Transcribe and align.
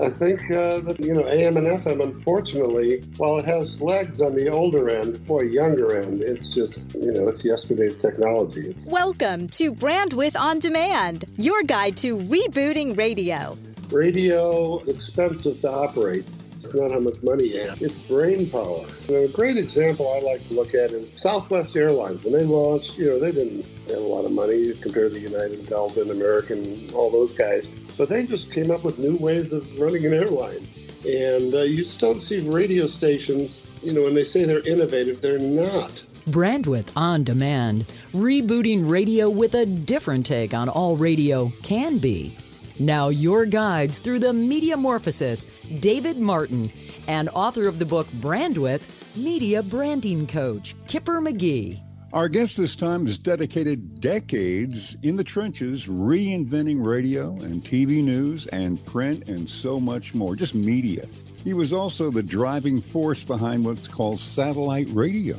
I 0.00 0.10
think 0.10 0.48
uh, 0.52 0.78
that, 0.78 1.00
you 1.00 1.12
know, 1.12 1.26
AM 1.26 1.56
and 1.56 1.66
FM, 1.66 2.00
unfortunately, 2.00 3.02
while 3.16 3.36
it 3.38 3.44
has 3.46 3.80
legs 3.80 4.20
on 4.20 4.36
the 4.36 4.48
older 4.48 4.88
end, 4.88 5.26
boy, 5.26 5.42
younger 5.42 6.00
end, 6.00 6.22
it's 6.22 6.54
just, 6.54 6.78
you 6.94 7.10
know, 7.10 7.26
it's 7.26 7.44
yesterday's 7.44 7.96
technology. 7.96 8.76
Welcome 8.84 9.48
to 9.48 9.72
Brandwidth 9.72 10.38
On 10.38 10.60
Demand, 10.60 11.24
your 11.36 11.64
guide 11.64 11.96
to 11.96 12.16
rebooting 12.16 12.96
radio. 12.96 13.58
Radio 13.90 14.78
is 14.78 14.86
expensive 14.86 15.60
to 15.62 15.68
operate. 15.72 16.24
It's 16.62 16.74
not 16.74 16.92
how 16.92 17.00
much 17.00 17.20
money 17.24 17.54
you 17.54 17.60
have. 17.62 17.82
It's 17.82 17.94
brain 18.06 18.48
power. 18.50 18.86
And 19.08 19.16
a 19.16 19.28
great 19.28 19.56
example 19.56 20.12
I 20.12 20.20
like 20.20 20.46
to 20.46 20.54
look 20.54 20.74
at 20.74 20.92
is 20.92 21.20
Southwest 21.20 21.74
Airlines. 21.74 22.22
When 22.22 22.34
they 22.34 22.44
launched, 22.44 22.98
you 22.98 23.06
know, 23.06 23.18
they 23.18 23.32
didn't 23.32 23.66
have 23.88 23.98
a 23.98 24.00
lot 24.00 24.24
of 24.24 24.30
money 24.30 24.74
compared 24.74 25.14
to 25.14 25.18
United, 25.18 25.66
Delta, 25.68 26.02
and 26.02 26.12
American, 26.12 26.88
all 26.94 27.10
those 27.10 27.32
guys. 27.32 27.66
But 27.98 28.08
they 28.08 28.24
just 28.24 28.50
came 28.52 28.70
up 28.70 28.84
with 28.84 28.98
new 28.98 29.16
ways 29.16 29.52
of 29.52 29.78
running 29.78 30.06
an 30.06 30.14
airline. 30.14 30.66
And 31.04 31.52
uh, 31.52 31.62
you 31.62 31.78
just 31.78 32.00
don't 32.00 32.20
see 32.20 32.38
radio 32.48 32.86
stations, 32.86 33.60
you 33.82 33.92
know, 33.92 34.04
when 34.04 34.14
they 34.14 34.24
say 34.24 34.44
they're 34.44 34.66
innovative, 34.66 35.20
they're 35.20 35.38
not. 35.38 36.04
Brandwidth 36.28 36.90
on 36.94 37.24
demand, 37.24 37.86
rebooting 38.12 38.88
radio 38.88 39.28
with 39.28 39.54
a 39.54 39.66
different 39.66 40.26
take 40.26 40.54
on 40.54 40.68
all 40.68 40.96
radio 40.96 41.50
can 41.62 41.98
be. 41.98 42.36
Now, 42.78 43.08
your 43.08 43.46
guides 43.46 43.98
through 43.98 44.20
the 44.20 44.28
Mediamorphosis, 44.28 45.46
David 45.80 46.18
Martin, 46.18 46.70
and 47.08 47.28
author 47.30 47.66
of 47.66 47.80
the 47.80 47.84
book 47.84 48.06
Brandwidth, 48.20 49.16
Media 49.16 49.62
Branding 49.62 50.26
Coach, 50.26 50.76
Kipper 50.86 51.20
McGee. 51.20 51.80
Our 52.10 52.30
guest 52.30 52.56
this 52.56 52.74
time 52.74 53.04
has 53.04 53.18
dedicated 53.18 54.00
decades 54.00 54.96
in 55.02 55.16
the 55.16 55.24
trenches 55.24 55.84
reinventing 55.84 56.82
radio 56.82 57.32
and 57.32 57.62
TV 57.62 58.02
news 58.02 58.46
and 58.46 58.82
print 58.86 59.28
and 59.28 59.48
so 59.48 59.78
much 59.78 60.14
more, 60.14 60.34
just 60.34 60.54
media. 60.54 61.06
He 61.44 61.52
was 61.52 61.70
also 61.70 62.10
the 62.10 62.22
driving 62.22 62.80
force 62.80 63.22
behind 63.24 63.66
what's 63.66 63.86
called 63.86 64.20
satellite 64.20 64.88
radio. 64.90 65.36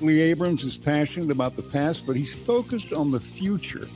Lee 0.00 0.20
Abrams 0.20 0.62
is 0.62 0.76
passionate 0.76 1.32
about 1.32 1.56
the 1.56 1.62
past, 1.62 2.06
but 2.06 2.14
he's 2.14 2.32
focused 2.32 2.92
on 2.92 3.10
the 3.10 3.18
future. 3.18 3.88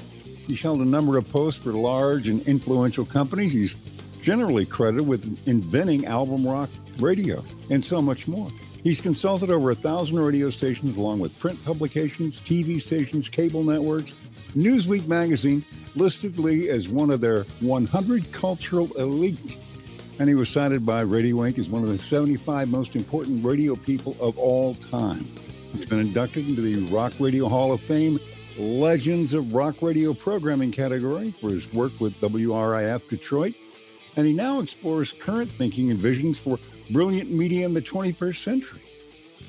He's 0.49 0.61
held 0.61 0.81
a 0.81 0.85
number 0.85 1.19
of 1.19 1.31
posts 1.31 1.63
for 1.63 1.71
large 1.71 2.27
and 2.27 2.45
influential 2.49 3.07
companies. 3.07 3.53
He's 3.53 3.77
generally 4.23 4.67
credited 4.67 5.07
with 5.07 5.39
inventing 5.47 6.07
album 6.07 6.45
rock 6.45 6.71
radio 6.99 7.45
and 7.71 7.85
so 7.85 8.03
much 8.03 8.27
more. 8.27 8.49
He's 8.89 9.03
consulted 9.03 9.51
over 9.51 9.71
a 9.71 9.75
thousand 9.75 10.19
radio 10.19 10.49
stations 10.49 10.97
along 10.97 11.21
with 11.21 11.39
print 11.39 11.63
publications, 11.63 12.41
TV 12.41 12.81
stations, 12.81 13.29
cable 13.29 13.63
networks. 13.63 14.15
Newsweek 14.57 15.07
magazine 15.07 15.63
listed 15.95 16.39
Lee 16.39 16.71
as 16.71 16.89
one 16.89 17.11
of 17.11 17.21
their 17.21 17.43
100 17.61 18.33
cultural 18.33 18.91
elite. 18.97 19.59
And 20.19 20.27
he 20.27 20.35
was 20.35 20.49
cited 20.49 20.87
by 20.87 21.03
Radio 21.03 21.45
Ink. 21.45 21.59
as 21.59 21.69
one 21.69 21.83
of 21.83 21.91
the 21.91 21.99
75 21.99 22.71
most 22.71 22.97
important 22.97 23.45
radio 23.45 23.77
people 23.77 24.17
of 24.21 24.39
all 24.39 24.73
time. 24.77 25.27
He's 25.75 25.85
been 25.85 26.01
inducted 26.01 26.49
into 26.49 26.63
the 26.63 26.91
Rock 26.91 27.13
Radio 27.21 27.47
Hall 27.47 27.73
of 27.73 27.83
Fame 27.83 28.19
Legends 28.57 29.35
of 29.35 29.53
Rock 29.53 29.83
Radio 29.83 30.15
programming 30.15 30.73
category 30.73 31.33
for 31.33 31.51
his 31.51 31.71
work 31.75 31.93
with 32.01 32.19
WRIF 32.23 33.07
Detroit. 33.11 33.53
And 34.17 34.27
he 34.27 34.33
now 34.33 34.61
explores 34.61 35.13
current 35.13 35.51
thinking 35.51 35.91
and 35.91 36.01
visions 36.01 36.39
for 36.39 36.59
brilliant 36.91 37.31
media 37.31 37.65
in 37.67 37.75
the 37.75 37.83
21st 37.83 38.43
century. 38.43 38.81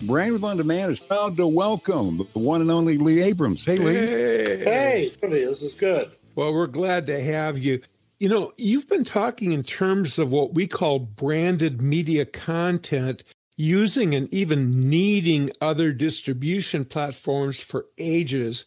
Brand 0.03 0.43
On 0.43 0.55
Demand 0.55 0.91
is 0.91 0.99
proud 0.99 1.35
to 1.37 1.47
welcome 1.47 2.25
the 2.33 2.39
one 2.39 2.61
and 2.61 2.71
only 2.71 2.97
Lee 2.97 3.21
Abrams. 3.21 3.65
Hey, 3.65 3.77
Lee. 3.77 3.93
Hey, 3.93 4.63
hey 4.63 5.11
this 5.21 5.61
is 5.61 5.73
good. 5.73 6.11
Well, 6.35 6.53
we're 6.53 6.67
glad 6.67 7.05
to 7.07 7.21
have 7.21 7.59
you. 7.59 7.81
You 8.19 8.29
know, 8.29 8.53
you've 8.57 8.87
been 8.87 9.03
talking 9.03 9.51
in 9.51 9.63
terms 9.63 10.19
of 10.19 10.31
what 10.31 10.53
we 10.53 10.67
call 10.67 10.99
branded 10.99 11.81
media 11.81 12.25
content, 12.25 13.23
using 13.57 14.15
and 14.15 14.33
even 14.33 14.89
needing 14.89 15.51
other 15.59 15.91
distribution 15.91 16.85
platforms 16.85 17.59
for 17.59 17.87
ages. 17.97 18.65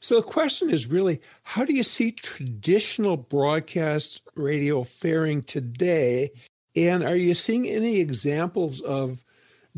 So 0.00 0.16
the 0.16 0.22
question 0.22 0.68
is 0.68 0.86
really 0.86 1.22
how 1.44 1.64
do 1.64 1.72
you 1.72 1.82
see 1.82 2.12
traditional 2.12 3.16
broadcast 3.16 4.20
radio 4.34 4.84
faring 4.84 5.42
today? 5.42 6.30
And 6.76 7.04
are 7.04 7.16
you 7.16 7.34
seeing 7.34 7.68
any 7.68 7.98
examples 7.98 8.80
of 8.80 9.22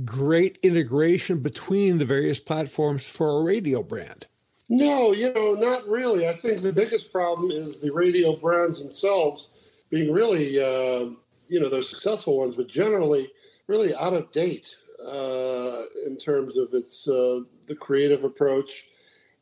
great 0.05 0.59
integration 0.63 1.41
between 1.41 1.99
the 1.99 2.05
various 2.05 2.41
platforms 2.41 3.09
for 3.09 3.39
a 3.39 3.43
radio 3.43 3.83
brand? 3.83 4.27
No, 4.69 5.13
you 5.13 5.33
know, 5.33 5.55
not 5.55 5.87
really. 5.87 6.29
I 6.29 6.33
think 6.33 6.61
the 6.61 6.73
biggest 6.73 7.13
problem 7.13 7.51
is 7.51 7.79
the 7.79 7.93
radio 7.93 8.35
brands 8.35 8.83
themselves 8.83 9.49
being 9.91 10.13
really, 10.13 10.59
uh, 10.59 11.11
you 11.49 11.61
know, 11.61 11.69
they're 11.69 11.83
successful 11.83 12.39
ones, 12.39 12.57
but 12.57 12.69
generally 12.69 13.31
really 13.69 13.95
out 13.95 14.13
of 14.13 14.33
date 14.33 14.77
uh, 15.05 15.83
in 16.05 16.17
terms 16.19 16.57
of 16.57 16.75
its 16.75 17.09
uh, 17.09 17.41
the 17.67 17.77
creative 17.77 18.25
approach 18.25 18.87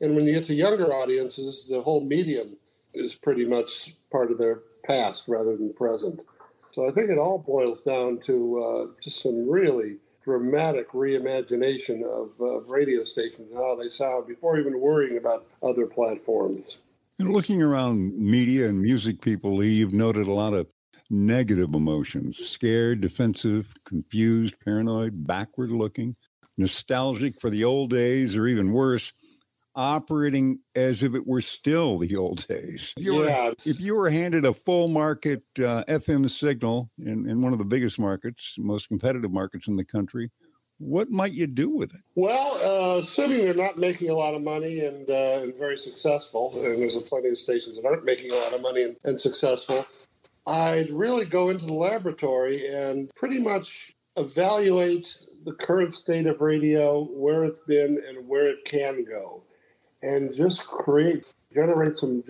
and 0.01 0.15
when 0.15 0.27
you 0.27 0.33
get 0.33 0.45
to 0.45 0.55
younger 0.55 0.93
audiences, 0.93 1.67
the 1.67 1.81
whole 1.81 2.05
medium 2.05 2.57
is 2.93 3.15
pretty 3.15 3.45
much 3.45 3.95
part 4.11 4.31
of 4.31 4.39
their 4.39 4.61
past 4.85 5.29
rather 5.29 5.57
than 5.57 5.73
present. 5.73 6.21
So 6.75 6.89
I 6.89 6.91
think 6.91 7.09
it 7.09 7.19
all 7.19 7.39
boils 7.39 7.83
down 7.83 8.19
to 8.27 8.65
uh, 8.65 9.01
just 9.01 9.21
some 9.21 9.49
really 9.49 9.99
dramatic 10.25 10.91
reimagination 10.91 12.03
of 12.03 12.31
uh, 12.41 12.63
radio 12.63 13.05
stations 13.05 13.53
and 13.53 13.57
how 13.57 13.77
they 13.77 13.89
sound 13.89 14.27
before 14.27 14.59
even 14.59 14.81
worrying 14.81 15.17
about 15.17 15.47
other 15.63 15.87
platforms. 15.87 16.79
And 17.21 17.33
looking 17.33 17.63
around 17.63 18.19
media 18.19 18.69
and 18.69 18.83
music 18.83 19.21
people, 19.21 19.55
Lee, 19.55 19.69
you've 19.69 19.93
noted 19.93 20.27
a 20.27 20.33
lot 20.33 20.53
of 20.53 20.67
negative 21.11 21.75
emotions 21.75 22.39
scared, 22.39 23.01
defensive, 23.01 23.73
confused, 23.85 24.57
paranoid, 24.65 25.25
backward 25.29 25.71
looking, 25.71 26.17
nostalgic 26.59 27.41
for 27.41 27.51
the 27.51 27.63
old 27.63 27.91
days, 27.91 28.35
or 28.35 28.49
even 28.49 28.73
worse, 28.73 29.13
operating 29.77 30.61
as 30.75 31.03
if 31.03 31.15
it 31.15 31.27
were 31.27 31.41
still 31.41 31.99
the 31.99 32.17
old 32.17 32.47
days. 32.47 32.93
If 32.97 33.05
you 33.05 33.25
yeah. 33.25 33.49
Were, 33.49 33.55
if 33.65 33.81
you 33.81 33.97
were 33.97 34.11
handed 34.11 34.45
a 34.45 34.55
full 34.55 34.89
market 34.89 35.43
uh, 35.59 35.85
FM 35.89 36.31
signal 36.31 36.91
in, 36.99 37.29
in 37.29 37.43
one 37.43 37.53
of 37.53 37.59
the 37.59 37.65
biggest 37.65 37.99
markets, 37.99 38.55
most 38.59 38.89
competitive 38.89 39.33
markets 39.33 39.69
in 39.69 39.77
the 39.77 39.85
country, 39.85 40.31
what 40.79 41.11
might 41.11 41.33
you 41.33 41.47
do 41.47 41.71
with 41.71 41.95
it? 41.95 42.01
Well, 42.15 42.59
uh, 42.63 42.99
assuming 42.99 43.39
they're 43.39 43.55
not 43.55 43.79
making 43.79 44.11
a 44.11 44.15
lot 44.15 44.35
of 44.35 44.43
money 44.43 44.81
and, 44.81 45.09
uh, 45.09 45.41
and 45.43 45.57
very 45.57 45.79
successful, 45.79 46.53
and 46.57 46.83
there's 46.83 46.97
a 46.97 47.01
plenty 47.01 47.29
of 47.29 47.39
stations 47.39 47.77
that 47.77 47.87
aren't 47.87 48.05
making 48.05 48.33
a 48.33 48.37
lot 48.37 48.55
of 48.55 48.61
money 48.61 48.83
and, 48.83 48.97
and 49.05 49.21
successful, 49.21 49.87
I'd 50.47 50.91
really 50.91 51.27
go 51.27 51.49
into 51.51 51.65
the 51.65 51.73
laboratory 51.73 52.67
and 52.67 53.11
pretty 53.15 53.39
much 53.39 53.95
evaluate 54.17 55.19
the 55.45 55.53
current 55.53 55.95
state 55.95 56.27
of 56.27 56.41
radio, 56.41 57.05
where 57.05 57.45
it's 57.45 57.61
been, 57.67 58.03
and 58.09 58.27
where 58.27 58.49
it 58.49 58.65
can 58.65 59.05
go 59.05 59.44
and 60.05 60.35
just 60.35 60.67
create, 60.67 61.25
generate 61.53 61.99
some 61.99 62.23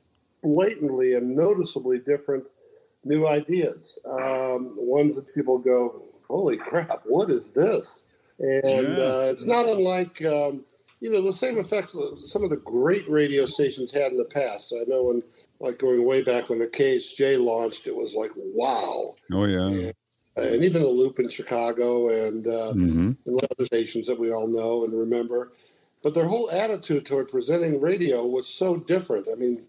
blatantly 0.43 1.15
and 1.15 1.35
noticeably 1.35 1.99
different 1.99 2.45
new 3.05 3.27
ideas. 3.27 3.99
Um, 4.09 4.75
ones 4.77 5.17
that 5.17 5.35
people 5.35 5.59
go, 5.59 6.03
holy 6.29 6.57
crap, 6.57 7.03
what 7.05 7.31
is 7.31 7.51
this? 7.51 8.07
And 8.39 8.97
yeah. 8.97 9.05
uh, 9.05 9.29
it's 9.31 9.47
not 9.47 9.67
unlike, 9.67 10.25
um, 10.25 10.65
you 11.01 11.11
know, 11.11 11.21
the 11.21 11.33
same 11.33 11.59
effect 11.59 11.95
some 12.25 12.45
of 12.45 12.51
the 12.51 12.57
great 12.65 13.09
radio 13.11 13.45
stations 13.45 13.93
had 13.93 14.13
in 14.13 14.19
the 14.19 14.25
past. 14.25 14.73
I 14.73 14.85
know 14.89 15.05
when, 15.05 15.23
like 15.61 15.79
going 15.79 16.05
way 16.05 16.23
back 16.23 16.49
when 16.49 16.59
the 16.59 16.67
KHJ 16.67 17.43
launched, 17.43 17.87
it 17.87 17.97
was 17.97 18.15
like, 18.15 18.31
wow. 18.37 19.15
Oh, 19.33 19.45
yeah. 19.45 19.67
And, 19.67 19.93
and 20.37 20.65
even 20.65 20.83
the 20.83 20.89
Loop 20.89 21.19
in 21.19 21.29
Chicago 21.29 22.09
and, 22.09 22.47
uh, 22.47 22.73
mm-hmm. 22.75 23.13
and 23.27 23.41
other 23.53 23.67
stations 23.67 24.07
that 24.07 24.19
we 24.19 24.33
all 24.33 24.47
know 24.47 24.85
and 24.85 24.93
remember 24.93 25.53
but 26.05 26.15
their 26.15 26.27
whole 26.29 26.51
attitude 26.51 27.07
toward 27.07 27.31
presenting 27.31 27.81
radio 27.81 28.27
was 28.27 28.47
so 28.47 28.77
different. 28.77 29.27
I 29.33 29.37
mean, 29.37 29.65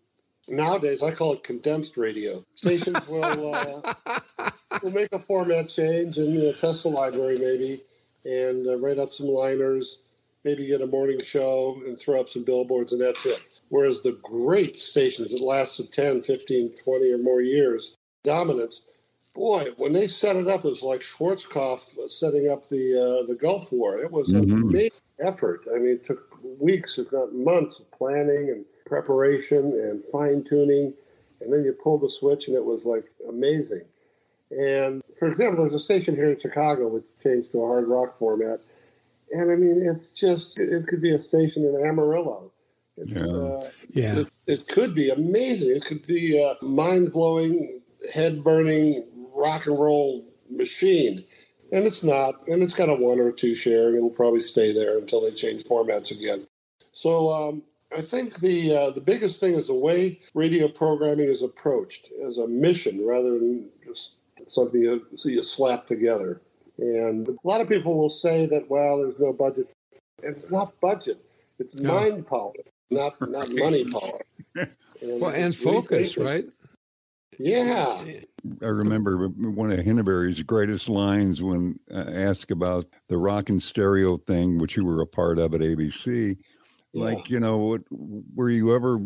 nowadays 0.50 1.02
I 1.02 1.12
call 1.12 1.32
it 1.34 1.44
condensed 1.44 1.96
radio. 1.96 2.44
Stations 2.56 3.08
will 3.08 3.56
uh, 3.56 4.52
will 4.84 4.92
make 4.92 5.14
a 5.14 5.18
format 5.18 5.70
change 5.70 6.18
and 6.18 6.34
you 6.34 6.44
know, 6.44 6.52
test 6.52 6.84
the 6.84 6.90
library 6.90 7.40
maybe, 7.40 7.82
and 8.26 8.68
uh, 8.68 8.78
write 8.78 9.00
up 9.00 9.14
some 9.14 9.28
liners, 9.28 10.00
maybe 10.44 10.68
get 10.68 10.82
a 10.82 10.88
morning 10.88 11.22
show 11.24 11.82
and 11.88 11.98
throw 11.98 12.20
up 12.20 12.30
some 12.30 12.44
billboards, 12.44 12.92
and 12.92 13.02
that's 13.02 13.26
it. 13.26 13.40
Whereas 13.70 14.04
the 14.04 14.20
great 14.22 14.82
stations 14.82 15.32
that 15.32 15.42
lasted 15.42 15.92
10, 15.94 16.22
15, 16.22 16.76
20 16.84 17.12
or 17.14 17.18
more 17.18 17.42
years, 17.42 17.96
dominance, 18.24 18.90
boy, 19.36 19.68
when 19.78 19.94
they 19.94 20.08
set 20.08 20.36
it 20.36 20.48
up, 20.48 20.66
it 20.66 20.70
was 20.70 20.82
like 20.82 21.02
Schwarzkopf 21.02 22.10
setting 22.10 22.50
up 22.50 22.70
the 22.70 22.94
uh, 22.96 23.28
the 23.28 23.36
Gulf 23.36 23.72
War. 23.72 24.00
It 24.00 24.12
was 24.12 24.32
mm-hmm. 24.32 24.70
amazing 24.70 24.92
effort. 25.20 25.66
I 25.74 25.78
mean, 25.78 25.94
it 25.94 26.06
took 26.06 26.36
weeks, 26.60 26.98
if 26.98 27.12
not 27.12 27.34
months, 27.36 27.80
of 27.80 27.92
planning 27.92 28.50
and 28.50 28.66
preparation 28.86 29.74
and 29.74 30.04
fine 30.12 30.44
tuning. 30.44 30.94
And 31.42 31.54
then 31.54 31.64
you 31.64 31.74
pull 31.74 32.00
the 32.00 32.10
switch, 32.10 32.48
and 32.48 32.56
it 32.56 32.64
was 32.64 32.86
like 32.86 33.06
amazing. 33.30 33.84
And 34.52 35.04
for 35.20 35.28
example, 35.28 35.64
there's 35.64 35.82
a 35.82 35.84
station 35.84 36.16
here 36.16 36.32
in 36.32 36.40
Chicago 36.40 36.88
which 36.88 37.04
changed 37.24 37.52
to 37.52 37.62
a 37.62 37.68
hard 37.68 37.88
rock 37.88 38.18
format. 38.18 38.62
And 39.32 39.52
I 39.52 39.56
mean, 39.56 39.82
it's 39.82 40.08
just, 40.18 40.60
it 40.60 40.88
could 40.88 41.02
be 41.02 41.14
a 41.14 41.22
station 41.22 41.66
in 41.66 41.86
Amarillo. 41.86 42.52
It's, 42.98 43.10
yeah. 43.10 43.26
Uh, 43.26 43.70
yeah. 43.92 44.20
It, 44.20 44.28
it, 44.48 44.68
could 44.68 44.94
be 44.94 45.10
amazing. 45.10 45.76
It 45.76 45.86
could 45.86 46.06
be 46.06 46.42
uh, 46.42 46.64
mind 46.64 47.12
blowing, 47.12 47.82
head 48.14 48.44
burning 48.44 49.04
rock 49.36 49.68
and 49.68 49.78
roll 49.78 50.26
machine. 50.50 51.24
And 51.72 51.86
it's 51.86 52.04
not. 52.04 52.48
And 52.48 52.62
it's 52.64 52.74
got 52.74 52.90
a 52.90 52.96
one 52.96 53.20
or 53.20 53.32
two 53.32 53.56
share, 53.56 53.88
and 53.88 53.98
it'll 53.98 54.10
probably 54.10 54.40
stay 54.40 54.74
there 54.74 54.98
until 54.98 55.22
they 55.22 55.32
change 55.32 55.64
formats 55.64 56.12
again. 56.12 56.48
So 56.92 57.30
um, 57.30 57.64
I 57.96 58.02
think 58.02 58.40
the 58.40 58.76
uh, 58.76 58.92
the 58.92 59.02
biggest 59.02 59.40
thing 59.40 59.54
is 59.54 59.68
the 59.68 59.74
way 59.74 60.20
radio 60.34 60.68
programming 60.68 61.28
is 61.28 61.42
approached 61.42 62.08
as 62.26 62.38
a 62.38 62.48
mission 62.48 63.06
rather 63.06 63.32
than 63.32 63.70
just 63.86 64.14
something 64.46 64.82
you 64.82 65.06
see 65.18 65.34
you 65.34 65.44
slap 65.44 65.88
together. 65.88 66.42
And 66.78 67.28
a 67.28 67.36
lot 67.44 67.62
of 67.62 67.70
people 67.70 67.98
will 67.98 68.10
say 68.10 68.48
that, 68.48 68.70
well, 68.70 68.98
there's 68.98 69.20
no 69.20 69.32
budget. 69.32 69.72
It's 70.22 70.50
not 70.52 70.80
budget. 70.82 71.24
It's 71.58 71.74
no. 71.76 71.94
mind 71.94 72.28
power, 72.28 72.52
not 72.92 73.16
not 73.30 73.54
money 73.54 73.86
power. 73.86 74.20
And 74.56 74.70
well, 75.22 75.32
and 75.32 75.56
focus, 75.56 76.18
right? 76.18 76.46
Yeah. 77.40 78.04
I 78.62 78.68
remember 78.68 79.28
one 79.28 79.72
of 79.72 79.80
Hindenburg's 79.80 80.42
greatest 80.44 80.90
lines 80.90 81.42
when 81.42 81.80
uh, 81.92 82.06
asked 82.08 82.52
about 82.52 82.86
the 83.08 83.18
rock 83.18 83.50
and 83.50 83.62
stereo 83.62 84.18
thing, 84.18 84.58
which 84.58 84.76
you 84.76 84.86
were 84.86 85.02
a 85.02 85.08
part 85.08 85.40
of 85.40 85.54
at 85.54 85.62
ABC. 85.62 86.38
Yeah. 86.94 87.04
Like, 87.04 87.30
you 87.30 87.40
know, 87.40 87.80
were 87.90 88.50
you 88.50 88.74
ever 88.74 89.00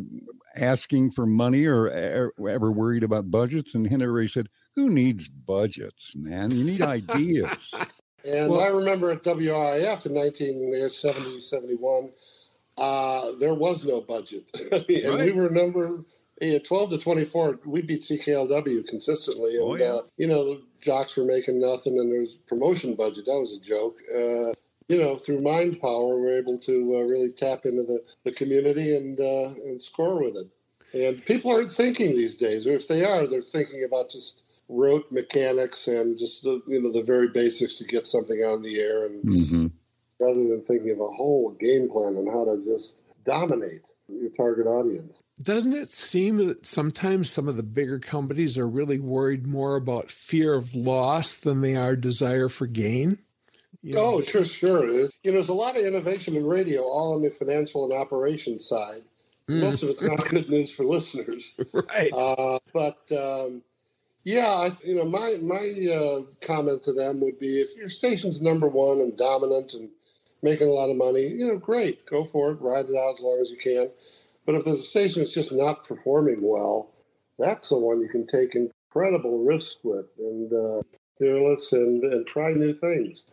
asking 0.55 1.11
for 1.11 1.25
money 1.25 1.65
or 1.65 2.31
ever 2.47 2.71
worried 2.71 3.03
about 3.03 3.31
budgets? 3.31 3.73
And 3.75 3.87
Hindenburg 3.87 4.29
said, 4.29 4.49
Who 4.75 4.89
needs 4.89 5.27
budgets, 5.27 6.13
man? 6.15 6.51
You 6.51 6.63
need 6.63 6.81
ideas. 6.81 7.71
and 8.25 8.49
well, 8.49 8.61
I 8.61 8.67
remember 8.67 9.11
at 9.11 9.23
WRIF 9.23 10.05
in 10.05 10.13
1970, 10.13 11.41
71, 11.41 12.09
uh, 12.77 13.31
there 13.39 13.55
was 13.55 13.83
no 13.83 14.01
budget. 14.01 14.43
and 14.71 14.71
right. 14.81 15.25
we 15.25 15.31
were 15.31 15.49
number 15.49 16.03
yeah, 16.41 16.59
12 16.59 16.91
to 16.91 16.97
24, 16.97 17.59
we 17.65 17.81
beat 17.81 18.01
CKLW 18.01 18.87
consistently. 18.87 19.55
And, 19.55 19.63
oh, 19.63 19.75
yeah. 19.75 19.85
uh, 19.85 20.01
you 20.17 20.27
know, 20.27 20.59
jocks 20.81 21.17
were 21.17 21.25
making 21.25 21.59
nothing 21.59 21.99
and 21.99 22.11
there 22.11 22.19
there's 22.19 22.37
promotion 22.47 22.95
budget. 22.95 23.25
That 23.25 23.39
was 23.39 23.57
a 23.57 23.61
joke. 23.61 23.99
Uh, 24.13 24.53
you 24.87 24.97
know, 24.97 25.17
through 25.17 25.41
mind 25.41 25.79
power, 25.79 26.19
we're 26.19 26.37
able 26.37 26.57
to 26.59 26.95
uh, 26.95 27.01
really 27.01 27.31
tap 27.31 27.65
into 27.65 27.83
the, 27.83 28.03
the 28.23 28.31
community 28.31 28.95
and, 28.95 29.19
uh, 29.19 29.53
and 29.65 29.81
score 29.81 30.23
with 30.23 30.35
it. 30.35 30.47
And 30.93 31.23
people 31.25 31.51
aren't 31.51 31.71
thinking 31.71 32.15
these 32.15 32.35
days, 32.35 32.65
or 32.65 32.73
if 32.73 32.87
they 32.87 33.05
are, 33.05 33.27
they're 33.27 33.41
thinking 33.41 33.83
about 33.83 34.09
just 34.09 34.43
rote 34.69 35.11
mechanics 35.11 35.87
and 35.87 36.17
just 36.17 36.43
the, 36.43 36.61
you 36.67 36.81
know 36.81 36.91
the 36.91 37.01
very 37.01 37.27
basics 37.27 37.75
to 37.75 37.83
get 37.83 38.07
something 38.07 38.39
on 38.39 38.61
the 38.61 38.79
air, 38.79 39.05
and 39.05 39.23
mm-hmm. 39.23 39.67
rather 40.19 40.47
than 40.47 40.63
thinking 40.63 40.91
of 40.91 40.99
a 40.99 41.11
whole 41.11 41.51
game 41.59 41.89
plan 41.89 42.15
on 42.15 42.25
how 42.27 42.45
to 42.45 42.63
just 42.65 42.93
dominate 43.25 43.81
your 44.11 44.29
target 44.31 44.67
audience. 44.67 45.21
Doesn't 45.41 45.73
it 45.73 45.91
seem 45.91 46.37
that 46.37 46.65
sometimes 46.65 47.31
some 47.31 47.47
of 47.47 47.57
the 47.57 47.63
bigger 47.63 47.99
companies 47.99 48.57
are 48.57 48.67
really 48.67 48.99
worried 48.99 49.47
more 49.47 49.75
about 49.75 50.11
fear 50.11 50.53
of 50.53 50.75
loss 50.75 51.35
than 51.35 51.61
they 51.61 51.75
are 51.75 51.95
desire 51.95 52.49
for 52.49 52.67
gain? 52.67 53.19
You 53.81 53.93
know? 53.93 54.05
Oh, 54.05 54.21
sure, 54.21 54.45
sure. 54.45 54.89
You 54.89 55.03
know, 55.23 55.31
there's 55.31 55.49
a 55.49 55.53
lot 55.53 55.77
of 55.77 55.83
innovation 55.83 56.35
in 56.35 56.45
radio, 56.45 56.81
all 56.81 57.15
on 57.15 57.21
the 57.21 57.29
financial 57.29 57.85
and 57.85 57.93
operations 57.93 58.67
side. 58.67 59.03
Mm. 59.47 59.61
Most 59.61 59.83
of 59.83 59.89
it's 59.89 60.01
not 60.01 60.23
good 60.25 60.49
news 60.49 60.75
for 60.75 60.83
listeners, 60.83 61.55
right? 61.73 62.11
Uh, 62.13 62.59
but 62.73 63.11
um, 63.11 63.63
yeah, 64.23 64.47
I, 64.47 64.71
you 64.83 64.95
know, 64.95 65.05
my 65.05 65.37
my 65.41 65.87
uh, 65.91 66.21
comment 66.45 66.83
to 66.83 66.93
them 66.93 67.19
would 67.21 67.39
be 67.39 67.61
if 67.61 67.75
your 67.77 67.89
station's 67.89 68.41
number 68.41 68.67
one 68.67 68.99
and 68.99 69.17
dominant 69.17 69.73
and 69.73 69.89
making 70.41 70.67
a 70.67 70.71
lot 70.71 70.89
of 70.89 70.97
money, 70.97 71.27
you 71.27 71.47
know, 71.47 71.57
great, 71.57 72.05
go 72.05 72.23
for 72.23 72.51
it, 72.51 72.61
ride 72.61 72.89
it 72.89 72.95
out 72.95 73.15
as 73.15 73.21
long 73.21 73.39
as 73.41 73.51
you 73.51 73.57
can. 73.57 73.89
But 74.45 74.55
if 74.55 74.65
the 74.65 74.77
station 74.77 75.21
is 75.21 75.33
just 75.33 75.51
not 75.51 75.87
performing 75.87 76.41
well, 76.41 76.91
that's 77.37 77.69
the 77.69 77.77
one 77.77 78.01
you 78.01 78.09
can 78.09 78.25
take 78.27 78.55
incredible 78.55 79.43
risks 79.43 79.77
with 79.83 80.07
and 80.17 80.51
uh, 80.51 80.81
fearless 81.17 81.73
and, 81.73 82.03
and 82.03 82.25
try 82.25 82.53
new 82.53 82.73
things. 82.73 83.23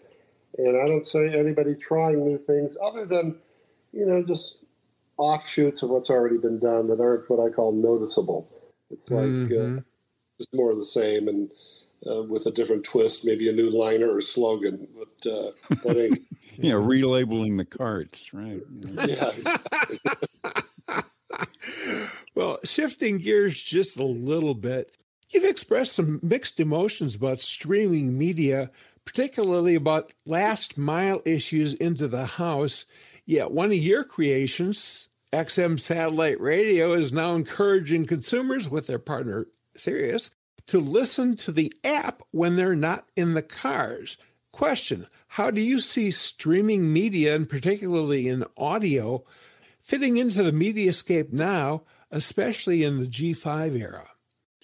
And 0.59 0.77
I 0.77 0.87
don't 0.87 1.07
say 1.07 1.29
anybody 1.29 1.75
trying 1.75 2.25
new 2.25 2.39
things 2.39 2.77
other 2.83 3.05
than, 3.05 3.37
you 3.93 4.07
know, 4.07 4.23
just 4.23 4.59
offshoots 5.17 5.83
of 5.83 5.91
what's 5.91 6.11
already 6.11 6.39
been 6.39 6.59
done 6.59 6.89
that 6.89 7.01
aren't 7.01 7.29
what 7.31 7.41
I 7.41 7.51
call 7.51 7.73
noticeable. 7.73 8.49
It's 8.91 9.11
like 9.11 9.23
uh, 9.23 9.27
mm-hmm. 9.27 9.79
uh, 9.79 9.81
just 10.39 10.55
more 10.55 10.71
of 10.71 10.79
the 10.79 10.85
same 10.85 11.29
and 11.29 11.51
uh, 12.07 12.23
with 12.23 12.47
a 12.47 12.51
different 12.51 12.85
twist, 12.85 13.25
maybe 13.25 13.49
a 13.49 13.53
new 13.53 13.69
liner 13.69 14.15
or 14.15 14.21
slogan. 14.21 14.87
But 14.95 15.31
uh, 15.31 15.51
that 15.83 15.97
ain't 15.97 16.27
you 16.59 16.71
know, 16.71 16.81
relabeling 16.83 17.57
the 17.57 17.65
carts, 17.65 18.33
right? 18.33 18.63
Yeah. 19.07 19.33
well, 22.35 22.59
shifting 22.65 23.19
gears 23.19 23.61
just 23.61 23.99
a 23.99 24.05
little 24.05 24.55
bit, 24.55 24.97
you've 25.31 25.45
expressed 25.45 25.95
some 25.95 26.21
mixed 26.23 26.61
emotions 26.61 27.15
about 27.15 27.41
streaming 27.41 28.17
media, 28.17 28.71
particularly 29.05 29.75
about 29.75 30.13
last 30.25 30.79
mile 30.79 31.23
issues 31.25 31.75
into 31.75 32.09
the 32.09 32.27
house. 32.27 32.85
Yet 33.25 33.51
one 33.51 33.73
of 33.73 33.79
your 33.79 34.05
creations, 34.05 35.09
XM 35.33 35.81
Satellite 35.81 36.41
Radio, 36.41 36.93
is 36.93 37.13
now 37.13 37.35
encouraging 37.35 38.07
consumers 38.07 38.71
with 38.71 38.87
their 38.87 38.99
partner 38.99 39.47
Sirius 39.77 40.31
to 40.69 40.81
listen 40.81 41.37
to 41.37 41.53
the 41.53 41.73
app 41.85 42.23
when 42.31 42.57
they're 42.57 42.77
not 42.77 43.07
in 43.17 43.35
the 43.35 43.43
cars. 43.43 44.17
Question 44.53 45.07
How 45.37 45.51
do 45.51 45.61
you 45.61 45.81
see 45.81 46.11
streaming 46.13 46.95
media, 46.95 47.37
and 47.37 47.47
particularly 47.47 48.27
in 48.27 48.47
audio, 48.57 49.23
fitting 49.83 50.17
into 50.17 50.43
the 50.43 50.51
mediascape 50.51 51.31
now, 51.31 51.83
especially 52.11 52.85
in 52.85 53.01
the 53.01 53.07
G5 53.07 53.79
era? 53.79 54.09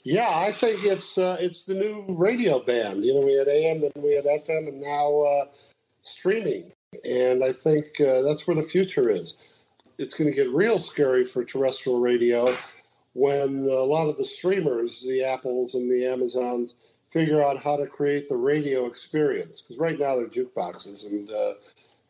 Yeah, 0.03 0.31
I 0.31 0.51
think 0.51 0.83
it's 0.83 1.19
uh, 1.19 1.37
it's 1.39 1.67
the 1.67 1.75
new 1.75 2.07
radio 2.09 2.59
band. 2.59 3.05
You 3.05 3.13
know, 3.13 3.21
we 3.21 3.35
had 3.35 3.49
AM, 3.49 3.85
and 3.85 4.03
we 4.03 4.15
had 4.15 4.25
FM, 4.25 4.69
and 4.69 4.81
now 4.81 5.21
uh, 5.21 5.45
streaming. 6.01 6.73
And 7.05 7.45
I 7.45 7.53
think 7.53 8.01
uh, 8.01 8.23
that's 8.23 8.47
where 8.47 8.57
the 8.57 8.63
future 8.63 9.11
is. 9.11 9.37
It's 9.99 10.15
going 10.15 10.31
to 10.31 10.35
get 10.35 10.49
real 10.49 10.79
scary 10.79 11.25
for 11.25 11.45
terrestrial 11.45 12.01
radio 12.01 12.57
when 13.15 13.69
a 13.69 13.85
lot 13.85 14.09
of 14.09 14.17
the 14.17 14.25
streamers, 14.25 15.03
the 15.03 15.25
Apples 15.25 15.75
and 15.75 15.91
the 15.91 16.07
Amazons, 16.07 16.75
figure 17.07 17.43
out 17.43 17.63
how 17.63 17.77
to 17.77 17.87
create 17.87 18.29
the 18.29 18.37
radio 18.37 18.87
experience. 18.87 19.61
Because 19.61 19.79
right 19.79 19.99
now 19.99 20.17
they're 20.17 20.27
jukeboxes, 20.27 21.07
and 21.07 21.31
uh, 21.31 21.55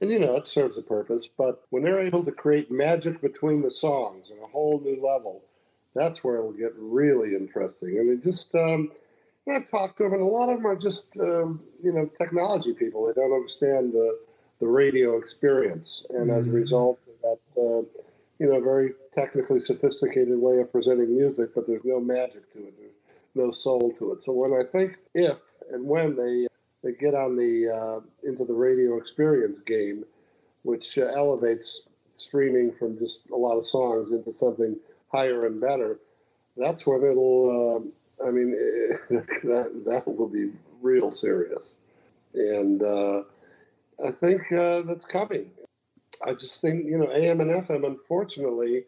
and 0.00 0.10
you 0.10 0.18
know 0.18 0.36
it 0.36 0.46
serves 0.46 0.76
a 0.76 0.82
purpose. 0.82 1.28
But 1.36 1.64
when 1.70 1.82
they're 1.82 2.00
able 2.00 2.24
to 2.24 2.32
create 2.32 2.70
magic 2.70 3.20
between 3.20 3.62
the 3.62 3.70
songs 3.70 4.30
on 4.30 4.38
a 4.42 4.46
whole 4.46 4.80
new 4.80 4.94
level, 4.94 5.42
that's 5.94 6.22
where 6.22 6.36
it'll 6.36 6.52
get 6.52 6.72
really 6.76 7.34
interesting. 7.34 7.98
And 7.98 8.10
it 8.10 8.22
just 8.22 8.54
um, 8.54 8.92
I've 9.50 9.68
talked 9.70 9.98
to 9.98 10.04
them, 10.04 10.14
and 10.14 10.22
a 10.22 10.26
lot 10.26 10.48
of 10.48 10.58
them 10.58 10.66
are 10.66 10.76
just 10.76 11.06
um, 11.18 11.60
you 11.82 11.92
know 11.92 12.08
technology 12.18 12.72
people. 12.72 13.06
They 13.06 13.20
don't 13.20 13.32
understand 13.32 13.92
the 13.92 14.18
the 14.60 14.68
radio 14.68 15.18
experience, 15.18 16.06
and 16.10 16.28
mm-hmm. 16.28 16.30
as 16.30 16.44
a 16.44 16.46
mm-hmm. 16.46 16.56
result 16.56 17.00
that, 17.22 17.38
uh, 17.56 17.82
you 18.38 18.46
know, 18.46 18.60
very 18.60 18.92
technically 19.14 19.60
sophisticated 19.60 20.38
way 20.38 20.58
of 20.58 20.72
presenting 20.72 21.16
music, 21.16 21.54
but 21.54 21.66
there's 21.66 21.84
no 21.84 22.00
magic 22.00 22.52
to 22.52 22.58
it. 22.60 22.74
There's 22.78 22.92
no 23.34 23.50
soul 23.50 23.94
to 23.98 24.12
it. 24.12 24.24
So 24.24 24.32
when 24.32 24.52
I 24.52 24.64
think 24.70 24.96
if 25.14 25.38
and 25.72 25.84
when 25.86 26.16
they 26.16 26.46
they 26.82 26.92
get 26.92 27.14
on 27.14 27.36
the 27.36 27.68
uh, 27.68 28.28
into 28.28 28.44
the 28.44 28.52
radio 28.52 28.96
experience 28.98 29.60
game, 29.66 30.04
which 30.62 30.98
uh, 30.98 31.06
elevates 31.06 31.82
streaming 32.14 32.72
from 32.72 32.98
just 32.98 33.20
a 33.32 33.36
lot 33.36 33.56
of 33.56 33.66
songs 33.66 34.10
into 34.12 34.36
something 34.36 34.76
higher 35.10 35.46
and 35.46 35.60
better, 35.60 36.00
that's 36.56 36.86
when 36.86 37.02
it'll. 37.02 37.92
Uh, 38.20 38.26
I 38.26 38.30
mean, 38.30 38.52
that 39.10 39.82
that 39.86 40.04
will 40.06 40.28
be 40.28 40.50
real 40.80 41.10
serious, 41.10 41.74
and 42.34 42.82
uh, 42.82 43.22
I 44.04 44.10
think 44.12 44.50
uh, 44.52 44.82
that's 44.82 45.04
coming. 45.04 45.50
I 46.24 46.34
just 46.34 46.60
think 46.60 46.86
you 46.86 46.98
know 46.98 47.10
AM 47.10 47.40
and 47.40 47.50
FM, 47.50 47.86
unfortunately, 47.86 48.84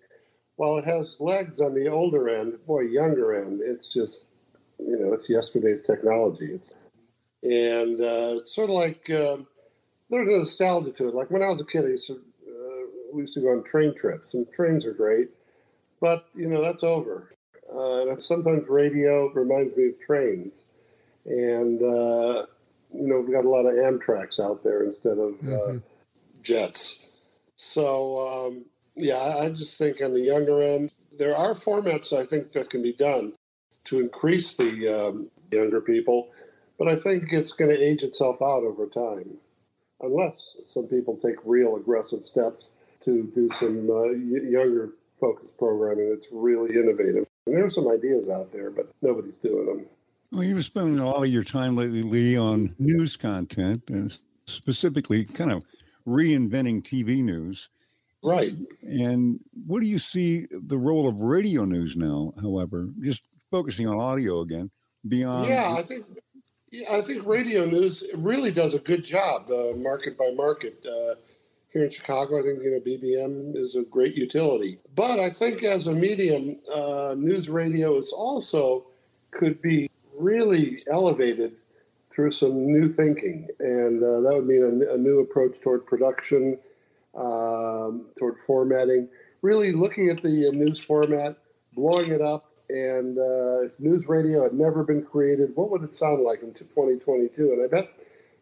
while 0.56 0.78
it 0.78 0.84
has 0.84 1.16
legs 1.20 1.60
on 1.60 1.74
the 1.74 1.88
older 1.88 2.28
end, 2.28 2.54
boy, 2.66 2.82
younger 2.82 3.34
end, 3.34 3.60
it's 3.62 3.92
just 3.92 4.24
you 4.78 4.98
know, 4.98 5.12
it's 5.12 5.28
yesterday's 5.28 5.84
technology. 5.86 6.60
And 7.42 8.00
uh, 8.00 8.38
it's 8.38 8.54
sort 8.54 8.70
of 8.70 8.76
like 8.76 9.10
um, 9.10 9.46
there's 10.10 10.28
a 10.28 10.38
nostalgia 10.38 10.92
to 10.92 11.08
it. 11.08 11.14
Like 11.14 11.30
when 11.30 11.42
I 11.42 11.48
was 11.48 11.60
a 11.60 11.64
kid, 11.64 11.84
I 11.84 11.88
used 11.88 12.06
to, 12.06 12.14
uh, 12.14 12.86
we 13.12 13.22
used 13.22 13.34
to 13.34 13.40
go 13.40 13.48
on 13.48 13.64
train 13.64 13.94
trips, 13.94 14.34
and 14.34 14.46
trains 14.52 14.84
are 14.86 14.94
great, 14.94 15.30
but 16.00 16.26
you 16.34 16.48
know 16.48 16.62
that's 16.62 16.82
over. 16.82 17.30
Uh, 17.72 18.20
sometimes 18.20 18.68
radio 18.68 19.30
reminds 19.32 19.76
me 19.76 19.88
of 19.88 20.00
trains, 20.00 20.64
and 21.26 21.82
uh, 21.82 22.46
you 22.94 23.06
know 23.06 23.20
we've 23.20 23.34
got 23.34 23.44
a 23.44 23.48
lot 23.48 23.66
of 23.66 23.74
Amtrak's 23.74 24.40
out 24.40 24.64
there 24.64 24.84
instead 24.84 25.18
of 25.18 25.34
uh, 25.42 25.46
mm-hmm. 25.46 25.78
jets. 26.42 27.06
So 27.56 28.46
um, 28.48 28.64
yeah, 28.96 29.36
I 29.38 29.50
just 29.50 29.76
think 29.76 30.00
on 30.02 30.12
the 30.12 30.20
younger 30.20 30.62
end, 30.62 30.92
there 31.16 31.36
are 31.36 31.50
formats 31.50 32.12
I 32.12 32.26
think 32.26 32.52
that 32.52 32.70
can 32.70 32.82
be 32.82 32.92
done 32.92 33.32
to 33.84 34.00
increase 34.00 34.54
the 34.54 34.88
um, 34.88 35.30
younger 35.50 35.80
people, 35.80 36.30
but 36.78 36.88
I 36.88 36.96
think 36.96 37.32
it's 37.32 37.52
going 37.52 37.70
to 37.70 37.80
age 37.80 38.02
itself 38.02 38.40
out 38.42 38.62
over 38.62 38.86
time, 38.86 39.36
unless 40.00 40.56
some 40.72 40.86
people 40.86 41.18
take 41.22 41.36
real 41.44 41.76
aggressive 41.76 42.24
steps 42.24 42.70
to 43.04 43.30
do 43.34 43.50
some 43.54 43.90
uh, 43.90 44.10
younger 44.10 44.92
focused 45.20 45.56
programming 45.58 46.10
that's 46.10 46.28
really 46.32 46.74
innovative. 46.74 47.26
And 47.46 47.56
there's 47.56 47.74
some 47.74 47.88
ideas 47.88 48.28
out 48.28 48.50
there, 48.52 48.70
but 48.70 48.90
nobody's 49.02 49.34
doing 49.42 49.66
them. 49.66 49.86
Well, 50.32 50.42
you've 50.42 50.56
been 50.56 50.62
spending 50.62 50.98
a 50.98 51.06
lot 51.06 51.22
of 51.22 51.28
your 51.28 51.44
time 51.44 51.76
lately, 51.76 52.02
Lee, 52.02 52.36
on 52.36 52.74
news 52.78 53.16
content 53.16 53.84
and 53.88 54.16
specifically 54.46 55.24
kind 55.24 55.52
of 55.52 55.62
reinventing 56.06 56.82
TV 56.82 57.22
news. 57.22 57.68
Right. 58.24 58.52
And 58.82 59.40
what 59.66 59.80
do 59.80 59.86
you 59.86 59.98
see 59.98 60.46
the 60.50 60.78
role 60.78 61.08
of 61.08 61.16
radio 61.16 61.64
news 61.64 61.94
now, 61.96 62.32
however, 62.40 62.88
just 63.00 63.22
focusing 63.50 63.86
on 63.86 64.00
audio 64.00 64.40
again, 64.40 64.70
beyond? 65.06 65.48
Yeah, 65.48 65.74
I 65.76 65.82
think. 65.82 66.06
Yeah, 66.70 66.92
I 66.92 67.02
think 67.02 67.24
radio 67.24 67.66
news 67.66 68.02
really 68.14 68.50
does 68.50 68.74
a 68.74 68.80
good 68.80 69.04
job, 69.04 69.48
uh, 69.48 69.76
market 69.76 70.18
by 70.18 70.32
market. 70.34 70.84
Uh, 70.84 71.14
here 71.74 71.84
in 71.84 71.90
Chicago, 71.90 72.38
I 72.38 72.42
think 72.42 72.62
you 72.62 72.70
know 72.70 72.80
BBM 72.80 73.56
is 73.56 73.76
a 73.76 73.82
great 73.82 74.16
utility. 74.16 74.78
But 74.94 75.20
I 75.20 75.28
think 75.28 75.62
as 75.62 75.88
a 75.88 75.92
medium, 75.92 76.56
uh, 76.72 77.14
news 77.18 77.48
radio 77.48 77.98
is 77.98 78.12
also 78.12 78.86
could 79.32 79.60
be 79.60 79.90
really 80.16 80.84
elevated 80.90 81.56
through 82.14 82.30
some 82.30 82.66
new 82.66 82.92
thinking, 82.92 83.48
and 83.58 84.02
uh, 84.02 84.20
that 84.20 84.34
would 84.34 84.46
mean 84.46 84.86
a, 84.88 84.94
a, 84.94 84.96
new 84.96 85.18
approach 85.18 85.60
toward 85.60 85.84
production, 85.84 86.56
um, 87.16 88.06
toward 88.18 88.38
formatting. 88.46 89.08
Really 89.42 89.72
looking 89.72 90.08
at 90.08 90.22
the 90.22 90.48
uh, 90.48 90.50
news 90.52 90.80
format, 90.80 91.36
blowing 91.74 92.10
it 92.10 92.22
up, 92.22 92.50
and 92.70 93.18
uh, 93.18 93.64
if 93.64 93.78
news 93.78 94.08
radio 94.08 94.42
had 94.42 94.54
never 94.54 94.84
been 94.84 95.02
created, 95.02 95.54
what 95.54 95.70
would 95.70 95.82
it 95.82 95.94
sound 95.94 96.22
like 96.22 96.42
in 96.42 96.54
2022? 96.54 97.52
And 97.52 97.62
I 97.62 97.66
bet 97.66 97.90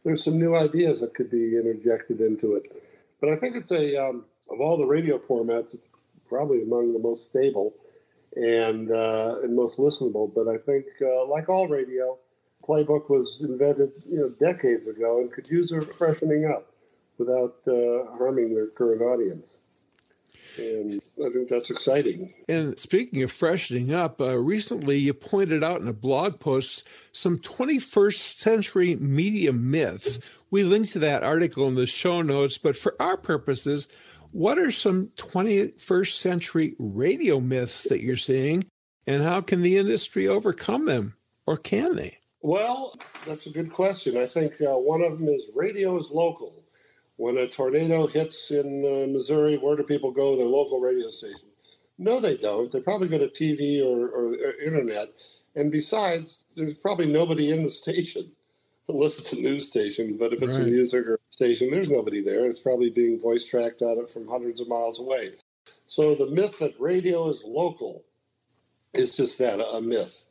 there's 0.05 0.25
some 0.25 0.38
new 0.38 0.55
ideas 0.55 1.00
that 1.00 1.14
could 1.14 1.31
be 1.31 1.57
interjected 1.57 2.21
into 2.21 2.55
it. 2.55 2.64
But 3.21 3.31
I 3.31 3.37
think 3.37 3.57
it's 3.57 3.71
a 3.71 3.97
um, 3.97 4.25
of 4.50 4.61
all 4.61 4.76
the 4.76 4.87
radio 4.87 5.19
formats, 5.19 5.75
it's 5.75 5.87
probably 6.29 6.62
among 6.62 6.93
the 6.93 6.99
most 6.99 7.25
stable 7.25 7.75
and 8.37 8.91
uh, 8.91 9.37
and 9.43 9.55
most 9.55 9.79
listenable. 9.79 10.33
But 10.33 10.49
I 10.49 10.59
think, 10.59 10.87
uh, 11.00 11.26
like 11.26 11.49
all 11.49 11.69
radio, 11.69 12.19
playbook 12.67 13.11
was 13.11 13.38
invented 13.41 13.93
you 14.09 14.19
know 14.19 14.29
decades 14.29 14.87
ago 14.87 15.21
and 15.21 15.33
could 15.33 15.49
use 15.50 15.73
a 15.73 15.81
freshening 15.83 16.47
up 16.47 16.72
without 17.19 17.57
uh, 17.66 18.16
harming 18.16 18.54
their 18.54 18.69
current 18.69 19.02
audience. 19.02 19.47
And 20.59 21.02
I 21.25 21.31
think 21.31 21.49
that's 21.49 21.71
exciting. 21.71 22.33
And 22.49 22.78
speaking 22.78 23.23
of 23.23 23.33
freshening 23.33 23.92
up, 23.92 24.21
uh, 24.21 24.37
recently 24.37 24.99
you 24.99 25.14
pointed 25.14 25.64
out 25.64 25.81
in 25.81 25.88
a 25.88 25.95
blog 25.95 26.40
post 26.40 26.88
some 27.12 27.38
21st 27.38 28.37
century 28.37 28.97
media 28.97 29.52
myths. 29.52 30.21
We 30.50 30.64
linked 30.64 30.92
to 30.92 30.99
that 31.00 31.23
article 31.23 31.66
in 31.69 31.75
the 31.75 31.87
show 31.87 32.21
notes, 32.21 32.59
but 32.59 32.76
for 32.76 32.95
our 33.00 33.16
purposes, 33.16 33.88
what 34.33 34.59
are 34.59 34.71
some 34.71 35.09
21st 35.16 36.12
century 36.19 36.75
radio 36.78 37.40
myths 37.40 37.85
that 37.85 38.02
you're 38.02 38.16
seeing, 38.16 38.64
and 39.07 39.23
how 39.23 39.40
can 39.40 39.62
the 39.62 39.78
industry 39.78 40.28
overcome 40.28 40.87
them, 40.87 41.14
or 41.47 41.57
can 41.57 41.97
they? 41.97 42.19
Well, 42.42 42.95
that's 43.26 43.47
a 43.47 43.50
good 43.50 43.71
question. 43.71 44.16
I 44.16 44.26
think 44.26 44.54
uh, 44.61 44.76
one 44.76 45.02
of 45.02 45.19
them 45.19 45.28
is 45.28 45.50
radio 45.54 45.99
is 45.99 46.11
local. 46.11 46.62
When 47.16 47.38
a 47.38 47.47
tornado 47.47 48.07
hits 48.07 48.50
in 48.50 48.85
uh, 48.85 49.12
Missouri, 49.12 49.57
where 49.57 49.76
do 49.76 49.83
people 49.83 50.11
go? 50.11 50.37
Their 50.37 50.47
local 50.47 50.81
radio 50.81 51.09
station. 51.11 51.49
No, 51.99 52.21
they 52.21 52.37
don't. 52.37 52.71
They 52.71 52.81
probably 52.81 53.09
go 53.09 53.19
to 53.19 53.28
TV 53.28 53.85
or, 53.85 54.09
or, 54.09 54.35
or 54.35 54.61
internet. 54.61 55.09
And 55.54 55.71
besides, 55.71 56.45
there's 56.57 56.75
probably 56.75 57.07
nobody 57.07 57.52
in 57.52 57.62
the 57.62 57.69
station 57.69 58.33
unless 58.88 59.19
it's 59.19 59.33
a 59.33 59.40
news 59.40 59.66
station. 59.66 60.16
But 60.19 60.33
if 60.33 60.42
it's 60.42 60.57
right. 60.57 60.66
a 60.66 60.71
music 60.71 61.07
or 61.07 61.21
station, 61.31 61.71
there's 61.71 61.90
nobody 61.90 62.23
there. 62.23 62.47
It's 62.47 62.61
probably 62.61 62.90
being 62.90 63.21
voice 63.21 63.47
tracked 63.47 63.83
out 63.83 63.99
of 63.99 64.11
from 64.11 64.28
hundreds 64.28 64.61
of 64.61 64.69
miles 64.69 64.99
away. 64.99 65.31
So 65.87 66.14
the 66.14 66.31
myth 66.31 66.59
that 66.59 66.75
radio 66.81 67.28
is 67.28 67.45
local 67.45 68.04
is 68.95 69.16
just 69.16 69.38
that 69.38 69.61
a 69.61 69.81
myth. 69.81 70.26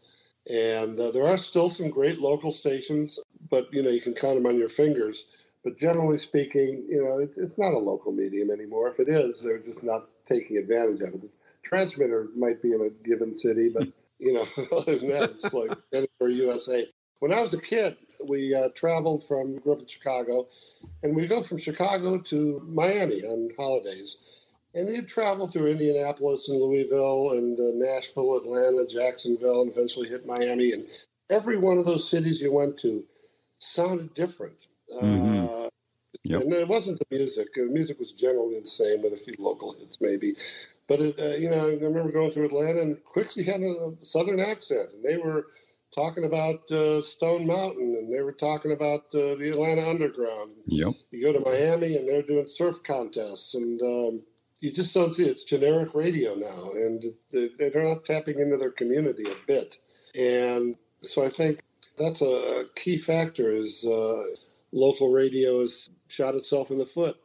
And 0.50 1.00
uh, 1.00 1.12
there 1.12 1.28
are 1.28 1.38
still 1.38 1.70
some 1.70 1.90
great 1.90 2.20
local 2.20 2.52
stations, 2.52 3.20
but 3.50 3.72
you 3.72 3.84
know 3.84 3.90
you 3.90 4.02
can 4.02 4.14
count 4.14 4.36
them 4.36 4.48
on 4.48 4.58
your 4.58 4.70
fingers. 4.70 5.28
But 5.64 5.78
generally 5.78 6.18
speaking, 6.18 6.86
you 6.90 7.04
know 7.04 7.20
it's, 7.20 7.38
it's 7.38 7.58
not 7.58 7.74
a 7.74 7.78
local 7.78 8.12
medium 8.12 8.50
anymore. 8.50 8.90
If 8.90 9.00
it 9.00 9.10
is, 9.10 9.44
they're 9.44 9.60
just 9.60 9.84
not 9.84 10.08
taking 10.28 10.58
advantage 10.58 11.02
of 11.02 11.14
it. 11.14 11.22
The 11.22 11.30
transmitter 11.64 12.30
might 12.36 12.62
be 12.62 12.74
in 12.74 12.82
a 12.82 13.08
given 13.08 13.38
city, 13.38 13.70
but 13.74 13.88
you 14.20 14.34
know 14.34 14.46
other 14.72 14.98
than 14.98 15.10
that, 15.10 15.32
it's 15.32 15.54
like 15.54 15.72
anywhere 15.94 16.30
USA. 16.30 16.86
When 17.20 17.32
I 17.32 17.42
was 17.42 17.54
a 17.54 17.62
kid, 17.62 17.98
we 18.28 18.54
uh, 18.56 18.70
traveled 18.76 19.24
from 19.24 19.60
grew 19.60 19.74
up 19.74 19.80
in 19.80 19.88
Chicago, 19.88 20.48
and 21.04 21.16
we 21.16 21.28
go 21.28 21.42
from 21.42 21.60
Chicago 21.60 22.18
to 22.18 22.62
Miami 22.68 23.22
on 23.24 23.50
holidays. 23.58 24.18
And 24.74 24.88
you'd 24.88 25.08
travel 25.08 25.48
through 25.48 25.68
Indianapolis 25.68 26.48
and 26.48 26.60
Louisville 26.60 27.32
and 27.32 27.60
uh, 27.60 27.72
Nashville, 27.76 28.38
Atlanta, 28.38 28.88
Jacksonville, 28.88 29.64
and 29.64 29.72
eventually 29.72 30.08
hit 30.08 30.26
Miami. 30.26 30.72
And 30.72 30.86
every 31.30 31.58
one 31.58 31.78
of 31.78 31.86
those 31.86 32.10
cities 32.10 32.42
you 32.42 32.54
went 32.54 32.78
to 32.78 33.04
sounded 33.58 34.14
different. 34.14 34.68
Mm-hmm. 34.94 35.46
Uh, 35.46 35.70
yep. 36.24 36.42
And 36.42 36.54
it 36.54 36.68
wasn't 36.68 37.00
the 37.00 37.06
music. 37.16 37.54
The 37.54 37.66
music 37.66 38.00
was 38.00 38.14
generally 38.14 38.60
the 38.60 38.68
same 38.68 39.02
with 39.02 39.14
a 39.14 39.18
few 39.18 39.34
local 39.40 39.74
hits, 39.74 40.00
maybe. 40.02 40.36
But, 40.88 41.00
it, 41.00 41.20
uh, 41.20 41.38
you 41.38 41.50
know, 41.50 41.68
I 41.68 41.74
remember 41.74 42.12
going 42.12 42.32
through 42.32 42.48
Atlanta 42.48 42.82
and 42.82 43.04
Quixie 43.04 43.44
had 43.44 43.62
a 43.62 43.94
southern 44.00 44.40
accent. 44.40 44.90
And 44.94 45.04
they 45.04 45.18
were 45.18 45.48
talking 45.94 46.24
about 46.24 46.70
uh, 46.72 47.02
Stone 47.02 47.46
Mountain 47.46 47.96
and 48.00 48.14
they 48.14 48.22
were 48.22 48.32
talking 48.32 48.72
about 48.72 49.04
uh, 49.14 49.36
the 49.36 49.52
Atlanta 49.52 49.88
Underground. 49.88 50.52
Yep. 50.68 50.94
You 51.12 51.22
go 51.22 51.34
to 51.34 51.40
Miami 51.40 51.98
and 51.98 52.08
they're 52.08 52.22
doing 52.22 52.48
surf 52.48 52.82
contests 52.84 53.56
and 53.56 53.82
um, 53.82 54.22
you 54.62 54.72
just 54.72 54.94
don't 54.94 55.14
see 55.14 55.26
it. 55.26 55.32
It's 55.32 55.44
generic 55.44 55.94
radio 55.94 56.36
now 56.36 56.72
and 56.72 57.04
they're 57.32 57.84
not 57.84 58.06
tapping 58.06 58.40
into 58.40 58.58
their 58.58 58.72
community 58.72 59.26
a 59.26 59.36
bit. 59.48 59.78
And 60.18 60.76
so 61.02 61.26
I 61.26 61.30
think 61.30 61.62
that's 61.98 62.22
a 62.22 62.66
key 62.76 62.98
factor 62.98 63.52
is 63.52 63.86
uh, 63.86 64.24
local 64.72 65.12
radio 65.12 65.62
has 65.62 65.90
shot 66.08 66.36
itself 66.36 66.72
in 66.72 66.78
the 66.78 66.86
foot. 66.86 67.18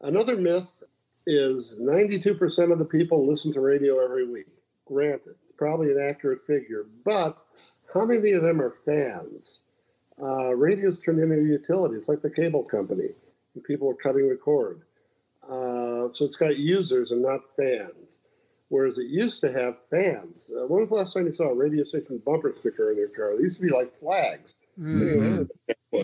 Another 0.00 0.36
myth 0.36 0.68
is 1.26 1.74
92% 1.80 2.72
of 2.72 2.78
the 2.78 2.84
people 2.84 3.26
listen 3.26 3.52
to 3.52 3.60
radio 3.60 4.02
every 4.02 4.26
week. 4.26 4.46
Granted, 4.86 5.34
probably 5.56 5.90
an 5.90 6.08
accurate 6.08 6.46
figure, 6.46 6.86
but 7.04 7.36
how 7.92 8.04
many 8.04 8.32
of 8.32 8.42
them 8.42 8.60
are 8.60 8.70
fans? 8.70 9.60
Uh, 10.20 10.54
radio's 10.54 10.98
turned 11.00 11.20
into 11.20 11.36
a 11.36 11.42
utility. 11.42 11.96
It's 11.96 12.08
like 12.08 12.22
the 12.22 12.30
cable 12.30 12.64
company. 12.64 13.10
And 13.54 13.64
people 13.64 13.88
are 13.90 13.94
cutting 13.94 14.28
the 14.28 14.36
cord. 14.36 14.82
Uh, 15.44 16.12
so 16.12 16.24
it's 16.24 16.36
got 16.36 16.56
users 16.56 17.10
and 17.10 17.22
not 17.22 17.40
fans. 17.56 18.18
Whereas 18.68 18.98
it 18.98 19.06
used 19.06 19.40
to 19.40 19.52
have 19.52 19.76
fans. 19.90 20.36
Uh, 20.50 20.66
when 20.66 20.80
was 20.80 20.88
the 20.90 20.94
last 20.96 21.14
time 21.14 21.26
you 21.26 21.34
saw 21.34 21.50
a 21.50 21.54
radio 21.54 21.84
station 21.84 22.20
bumper 22.24 22.54
sticker 22.58 22.90
in 22.90 22.98
your 22.98 23.08
car? 23.08 23.36
They 23.36 23.44
used 23.44 23.56
to 23.56 23.62
be 23.62 23.70
like 23.70 23.98
flags. 23.98 24.52
Mm-hmm. 24.78 26.00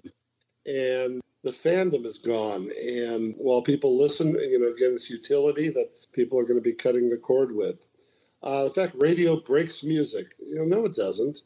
And 0.66 1.20
the 1.42 1.50
fandom 1.50 2.06
is 2.06 2.18
gone. 2.18 2.70
And 2.80 3.34
while 3.36 3.62
people 3.62 3.96
listen, 3.96 4.30
you 4.34 4.58
know, 4.58 4.68
again, 4.68 4.92
it's 4.94 5.10
utility 5.10 5.70
that 5.70 5.90
people 6.12 6.38
are 6.38 6.44
going 6.44 6.58
to 6.58 6.62
be 6.62 6.72
cutting 6.72 7.10
the 7.10 7.16
cord 7.16 7.54
with. 7.54 7.78
Uh, 8.42 8.64
in 8.66 8.70
fact, 8.70 8.94
radio 8.98 9.40
breaks 9.40 9.84
music. 9.84 10.34
You 10.44 10.56
know, 10.56 10.64
no, 10.64 10.84
it 10.86 10.94
doesn't. 10.94 11.42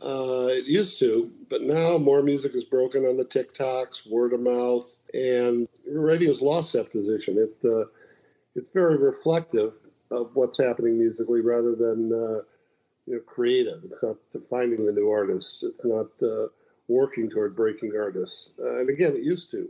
Uh, 0.00 0.46
it 0.50 0.64
used 0.64 0.98
to, 1.00 1.30
but 1.50 1.62
now 1.62 1.98
more 1.98 2.22
music 2.22 2.54
is 2.54 2.64
broken 2.64 3.04
on 3.04 3.16
the 3.16 3.24
TikToks, 3.24 4.08
word 4.08 4.32
of 4.32 4.40
mouth, 4.40 4.96
and 5.12 5.66
radio's 5.90 6.40
lost 6.40 6.72
that 6.72 6.92
position. 6.92 7.36
It 7.36 7.68
uh, 7.68 7.86
it's 8.54 8.70
very 8.70 8.96
reflective 8.96 9.74
of 10.12 10.30
what's 10.34 10.58
happening 10.58 10.98
musically 10.98 11.40
rather 11.40 11.74
than 11.74 12.12
uh, 12.12 12.42
you 13.06 13.14
know 13.14 13.20
creative. 13.26 13.82
It's 13.84 14.02
not 14.02 14.16
defining 14.32 14.86
the 14.86 14.92
new 14.92 15.10
artists. 15.10 15.64
It's 15.64 15.84
not 15.84 16.06
uh, 16.22 16.46
working 16.88 17.30
toward 17.30 17.54
breaking 17.54 17.92
artists. 17.96 18.50
Uh, 18.58 18.80
and 18.80 18.90
again, 18.90 19.14
it 19.14 19.22
used 19.22 19.50
to. 19.50 19.68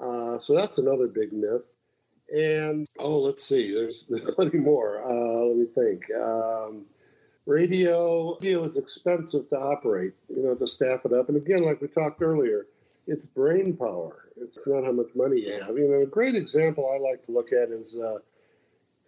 Uh, 0.00 0.38
so 0.38 0.54
that's 0.54 0.78
another 0.78 1.08
big 1.08 1.32
myth. 1.32 1.68
And 2.32 2.86
oh, 2.98 3.18
let's 3.18 3.44
see. 3.44 3.72
There's 3.72 4.04
there's 4.08 4.34
plenty 4.34 4.58
more. 4.58 5.02
let 5.48 5.56
me 5.56 5.66
think. 5.74 6.02
Um, 6.12 6.86
radio, 7.46 8.36
radio 8.40 8.64
is 8.64 8.76
expensive 8.76 9.48
to 9.50 9.56
operate, 9.56 10.12
you 10.28 10.42
know, 10.42 10.54
to 10.54 10.66
staff 10.66 11.00
it 11.04 11.12
up. 11.12 11.28
And 11.28 11.36
again, 11.36 11.64
like 11.64 11.80
we 11.80 11.88
talked 11.88 12.20
earlier, 12.20 12.66
it's 13.06 13.24
brain 13.26 13.76
power. 13.76 14.28
It's 14.36 14.66
not 14.66 14.84
how 14.84 14.92
much 14.92 15.08
money 15.14 15.42
you 15.42 15.60
have. 15.60 15.76
You 15.78 15.88
know, 15.88 16.02
a 16.02 16.06
great 16.06 16.34
example 16.34 16.90
I 16.92 16.98
like 16.98 17.24
to 17.26 17.32
look 17.32 17.52
at 17.52 17.70
is 17.70 17.96
uh, 17.96 18.18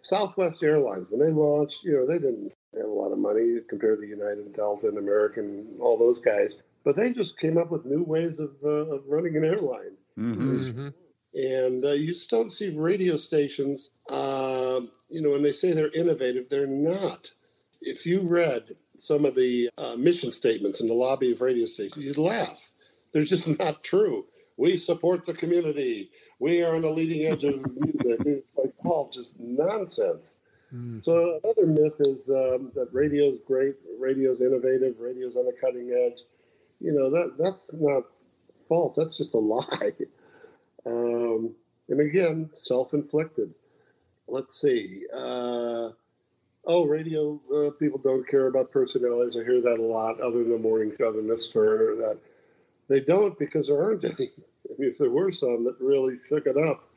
Southwest 0.01 0.63
Airlines. 0.63 1.07
When 1.09 1.19
they 1.19 1.31
launched, 1.31 1.83
you 1.83 1.93
know, 1.93 2.07
they 2.07 2.17
didn't 2.17 2.53
have 2.75 2.85
a 2.85 2.87
lot 2.87 3.11
of 3.11 3.19
money 3.19 3.57
compared 3.67 3.99
to 3.99 4.07
United, 4.07 4.55
Delta, 4.55 4.87
and 4.87 4.97
American, 4.97 5.67
all 5.81 5.97
those 5.97 6.19
guys. 6.19 6.53
But 6.83 6.95
they 6.95 7.11
just 7.11 7.37
came 7.37 7.57
up 7.57 7.71
with 7.71 7.85
new 7.85 8.03
ways 8.03 8.39
of, 8.39 8.51
uh, 8.63 8.95
of 8.95 9.03
running 9.07 9.35
an 9.35 9.43
airline. 9.43 9.97
Mm-hmm. 10.17 10.89
And 11.33 11.85
uh, 11.85 11.91
you 11.91 12.07
just 12.07 12.29
don't 12.29 12.51
see 12.51 12.69
radio 12.69 13.15
stations, 13.17 13.91
uh, 14.09 14.81
you 15.09 15.21
know, 15.21 15.31
when 15.31 15.43
they 15.43 15.51
say 15.51 15.73
they're 15.73 15.91
innovative, 15.91 16.49
they're 16.49 16.65
not 16.65 17.31
if 17.81 18.05
you 18.05 18.21
read 18.21 18.75
some 18.97 19.25
of 19.25 19.35
the 19.35 19.69
uh, 19.77 19.95
mission 19.95 20.31
statements 20.31 20.81
in 20.81 20.87
the 20.87 20.93
lobby 20.93 21.31
of 21.31 21.41
radio 21.41 21.65
stations, 21.65 22.03
you'd 22.03 22.17
laugh. 22.17 22.71
They're 23.11 23.23
just 23.23 23.47
not 23.59 23.83
true. 23.83 24.25
We 24.57 24.77
support 24.77 25.25
the 25.25 25.33
community. 25.33 26.11
We 26.39 26.63
are 26.63 26.75
on 26.75 26.81
the 26.81 26.89
leading 26.89 27.25
edge 27.25 27.45
of 27.45 27.55
music. 27.77 28.19
It's 28.25 28.47
like 28.57 28.73
all 28.83 29.09
just 29.09 29.29
nonsense. 29.39 30.35
Mm. 30.73 31.01
So 31.01 31.39
another 31.43 31.65
myth 31.65 31.95
is 31.99 32.29
um, 32.29 32.71
that 32.75 32.89
radio's 32.91 33.39
great, 33.47 33.75
radio's 33.97 34.41
innovative, 34.41 34.95
radio's 34.99 35.35
on 35.37 35.45
the 35.45 35.55
cutting 35.61 35.91
edge. 35.91 36.19
You 36.79 36.93
know 36.93 37.09
that 37.09 37.37
that's 37.37 37.71
not 37.73 38.03
false. 38.67 38.95
That's 38.95 39.17
just 39.17 39.33
a 39.33 39.39
lie. 39.39 39.93
Um, 40.85 41.53
and 41.89 41.99
again, 41.99 42.49
self-inflicted. 42.55 43.53
Let's 44.27 44.59
see. 44.61 45.03
Uh, 45.13 45.89
oh, 46.65 46.85
radio 46.85 47.39
uh, 47.53 47.71
people 47.71 47.99
don't 47.99 48.27
care 48.27 48.47
about 48.47 48.71
personalities. 48.71 49.35
I 49.35 49.43
hear 49.43 49.61
that 49.61 49.79
a 49.79 49.83
lot, 49.83 50.21
other 50.21 50.39
than 50.39 50.51
the 50.51 50.57
morning 50.57 50.93
show, 50.97 51.11
the 51.11 51.21
Mister. 51.21 51.95
That 51.97 52.17
they 52.87 52.99
don't 52.99 53.37
because 53.37 53.67
there 53.67 53.81
aren't 53.81 54.05
any. 54.05 54.31
I 54.69 54.73
mean, 54.77 54.91
if 54.91 54.97
there 54.97 55.09
were 55.09 55.31
some 55.31 55.63
that 55.65 55.75
really 55.79 56.17
shook 56.27 56.45
it 56.45 56.57
up, 56.57 56.87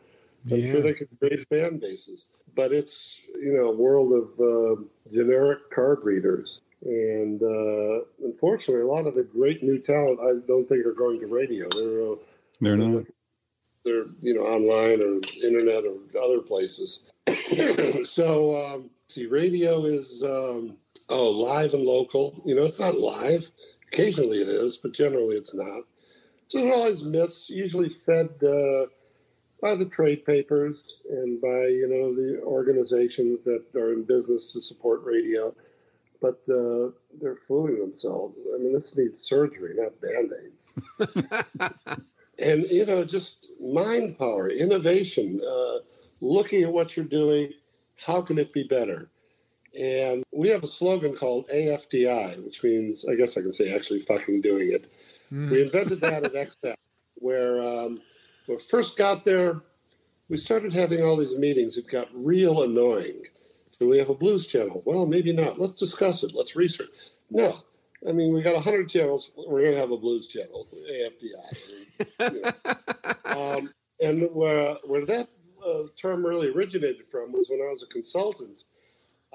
I'm 0.51 0.59
yeah. 0.59 0.73
sure 0.73 0.83
they 0.83 0.95
could 0.95 1.09
create 1.19 1.49
fan 1.49 1.79
bases. 1.79 2.27
But 2.55 2.73
it's 2.73 3.23
you 3.35 3.55
know 3.55 3.69
a 3.71 3.77
world 3.77 4.13
of 4.13 4.41
uh, 4.41 4.83
generic 5.13 5.71
card 5.75 6.01
readers, 6.03 6.61
and 6.85 7.43
uh, 7.43 8.05
unfortunately, 8.25 8.83
a 8.83 8.87
lot 8.87 9.07
of 9.07 9.15
the 9.15 9.23
great 9.23 9.63
new 9.63 9.79
talent 9.79 10.19
I 10.21 10.45
don't 10.47 10.69
think 10.69 10.85
are 10.85 10.93
going 10.93 11.21
to 11.21 11.27
radio. 11.27 11.69
They're 11.71 12.13
uh, 12.13 12.17
they're 12.61 12.77
not. 12.77 13.05
They're 13.85 14.07
you 14.21 14.35
know 14.35 14.43
online 14.43 15.01
or 15.01 15.21
internet 15.45 15.85
or 15.85 15.99
other 16.21 16.41
places. 16.41 17.09
so 18.05 18.61
um, 18.65 18.91
see, 19.09 19.27
radio 19.27 19.85
is 19.85 20.23
um, 20.23 20.77
oh 21.09 21.31
live 21.31 21.75
and 21.75 21.85
local. 21.85 22.43
You 22.45 22.57
know, 22.57 22.65
it's 22.65 22.81
not 22.81 22.99
live. 22.99 23.51
Occasionally 23.93 24.39
it 24.39 24.49
is, 24.49 24.79
but 24.79 24.93
generally 24.93 25.37
it's 25.37 25.55
not. 25.55 25.83
So 26.49 26.61
there 26.61 26.73
are 26.73 26.75
all 26.75 26.91
these 26.91 27.05
myths, 27.05 27.49
usually 27.49 27.89
fed 27.89 28.29
uh, 28.43 28.87
by 29.61 29.77
the 29.77 29.89
trade 29.91 30.25
papers 30.27 30.77
and 31.11 31.41
by 31.41 31.67
you 31.67 31.89
know 31.89 32.15
the 32.15 32.43
organizations 32.43 33.39
that 33.45 33.65
are 33.77 33.93
in 33.93 34.03
business 34.03 34.53
to 34.53 34.61
support 34.63 35.05
radio, 35.05 35.55
but 36.23 36.41
uh, 36.49 36.91
they're 37.21 37.37
fooling 37.37 37.81
themselves. 37.81 38.39
I 38.55 38.59
mean, 38.59 38.73
this 38.73 38.97
needs 38.97 39.27
surgery, 39.27 39.75
not 39.77 40.01
band 40.01 40.33
aids. 40.41 41.43
and 42.39 42.65
you 42.71 42.87
know, 42.87 43.05
just 43.05 43.49
mind 43.61 44.19
power, 44.19 44.49
innovation, 44.49 45.41
uh, 45.47 45.79
looking 46.21 46.63
at 46.63 46.73
what 46.73 46.97
you're 46.97 47.05
doing. 47.05 47.53
How 47.97 48.23
can 48.23 48.39
it 48.39 48.53
be 48.53 48.63
better? 48.63 49.11
And 49.79 50.25
we 50.33 50.49
have 50.49 50.63
a 50.63 50.67
slogan 50.67 51.15
called 51.15 51.49
AFDI, 51.49 52.45
which 52.45 52.63
means, 52.63 53.05
I 53.09 53.15
guess 53.15 53.37
I 53.37 53.43
can 53.43 53.53
say 53.53 53.75
actually 53.75 54.01
fucking 54.01 54.41
doing 54.41 54.73
it. 54.73 54.93
Mm. 55.33 55.51
We 55.51 55.63
invented 55.63 56.01
that 56.03 56.25
at 56.25 56.33
XPAC, 56.33 56.75
where 57.15 57.63
um, 57.63 58.01
when 58.47 58.57
we 58.57 58.59
first 58.59 58.99
got 58.99 59.25
there, 59.25 59.61
we 60.29 60.37
started 60.37 60.73
having 60.73 61.03
all 61.03 61.17
these 61.17 61.37
meetings. 61.37 61.79
It 61.79 61.89
got 61.89 62.09
real 62.13 62.63
annoying. 62.63 63.25
Do 63.83 63.89
we 63.89 63.99
have 63.99 64.11
a 64.11 64.15
blues 64.15 64.47
channel? 64.47 64.81
Well, 64.87 65.07
maybe 65.07 65.33
not. 65.33 65.59
Let's 65.59 65.77
discuss 65.77 66.23
it. 66.23 66.35
Let's 66.37 66.55
research. 66.55 66.87
No. 67.33 67.65
I 68.09 68.13
mean, 68.13 68.33
we 68.33 68.41
got 68.41 68.55
100 68.55 68.89
channels. 68.89 69.33
We're 69.37 69.63
going 69.63 69.75
to 69.75 69.81
have 69.81 69.91
a 69.91 69.97
blues 69.97 70.29
channel, 70.29 70.69
AFDI. 70.89 72.55
um, 73.59 73.69
and 74.01 74.29
where, 74.33 74.77
where 74.85 75.05
that 75.07 75.31
uh, 75.67 75.83
term 76.01 76.25
really 76.25 76.51
originated 76.51 77.05
from 77.05 77.33
was 77.33 77.51
when 77.51 77.59
I 77.59 77.73
was 77.73 77.83
a 77.83 77.89
consultant. 77.89 78.63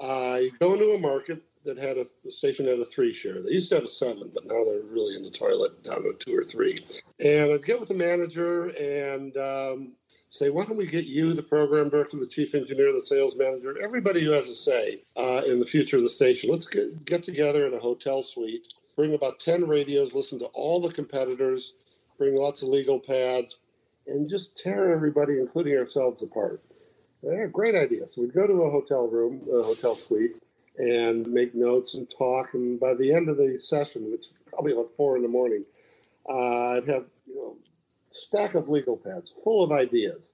I 0.00 0.50
go 0.60 0.72
into 0.72 0.92
a 0.92 0.98
market 0.98 1.42
that 1.66 1.76
had 1.76 1.98
a, 1.98 2.06
a 2.26 2.30
station 2.30 2.64
had 2.64 2.78
a 2.78 2.86
three 2.86 3.12
share. 3.12 3.42
They 3.42 3.50
used 3.50 3.68
to 3.68 3.74
have 3.74 3.84
a 3.84 3.88
seven, 3.88 4.30
but 4.32 4.46
now 4.46 4.64
they're 4.64 4.80
really 4.90 5.14
in 5.14 5.24
the 5.24 5.30
toilet 5.30 5.84
down 5.84 6.04
to 6.04 6.14
two 6.14 6.34
or 6.34 6.42
three. 6.42 6.78
And 7.22 7.52
I'd 7.52 7.66
get 7.66 7.80
with 7.80 7.90
the 7.90 7.94
manager 7.94 8.68
and 8.68 9.36
um, 9.36 9.92
say, 10.30 10.50
why 10.50 10.64
don't 10.64 10.76
we 10.76 10.86
get 10.86 11.06
you, 11.06 11.32
the 11.32 11.42
program 11.42 11.88
director, 11.88 12.18
the 12.18 12.26
chief 12.26 12.54
engineer, 12.54 12.92
the 12.92 13.00
sales 13.00 13.36
manager, 13.36 13.74
everybody 13.82 14.22
who 14.22 14.32
has 14.32 14.48
a 14.48 14.54
say 14.54 15.02
uh, 15.16 15.42
in 15.46 15.58
the 15.58 15.64
future 15.64 15.96
of 15.96 16.02
the 16.02 16.08
station. 16.08 16.50
Let's 16.50 16.66
get, 16.66 17.04
get 17.04 17.22
together 17.22 17.66
in 17.66 17.74
a 17.74 17.78
hotel 17.78 18.22
suite, 18.22 18.74
bring 18.96 19.14
about 19.14 19.40
10 19.40 19.66
radios, 19.66 20.14
listen 20.14 20.38
to 20.40 20.46
all 20.46 20.80
the 20.80 20.92
competitors, 20.92 21.74
bring 22.18 22.36
lots 22.36 22.62
of 22.62 22.68
legal 22.68 23.00
pads, 23.00 23.58
and 24.06 24.28
just 24.28 24.56
tear 24.56 24.92
everybody, 24.92 25.38
including 25.38 25.76
ourselves, 25.76 26.22
apart. 26.22 26.62
Yeah, 27.22 27.46
great 27.46 27.74
idea. 27.74 28.06
So 28.14 28.22
we'd 28.22 28.34
go 28.34 28.46
to 28.46 28.62
a 28.62 28.70
hotel 28.70 29.06
room, 29.06 29.42
a 29.52 29.62
hotel 29.62 29.96
suite, 29.96 30.36
and 30.78 31.26
make 31.26 31.54
notes 31.54 31.94
and 31.94 32.08
talk. 32.16 32.54
And 32.54 32.78
by 32.78 32.94
the 32.94 33.12
end 33.12 33.28
of 33.28 33.36
the 33.36 33.58
session, 33.60 34.10
which 34.10 34.20
is 34.20 34.32
probably 34.46 34.72
about 34.72 34.90
four 34.96 35.16
in 35.16 35.22
the 35.22 35.28
morning, 35.28 35.64
uh, 36.28 36.76
I'd 36.76 36.88
have 36.88 37.06
you 37.26 37.34
know 37.34 37.56
stack 38.22 38.54
of 38.54 38.68
legal 38.68 38.96
pads 38.96 39.32
full 39.44 39.62
of 39.62 39.72
ideas. 39.72 40.30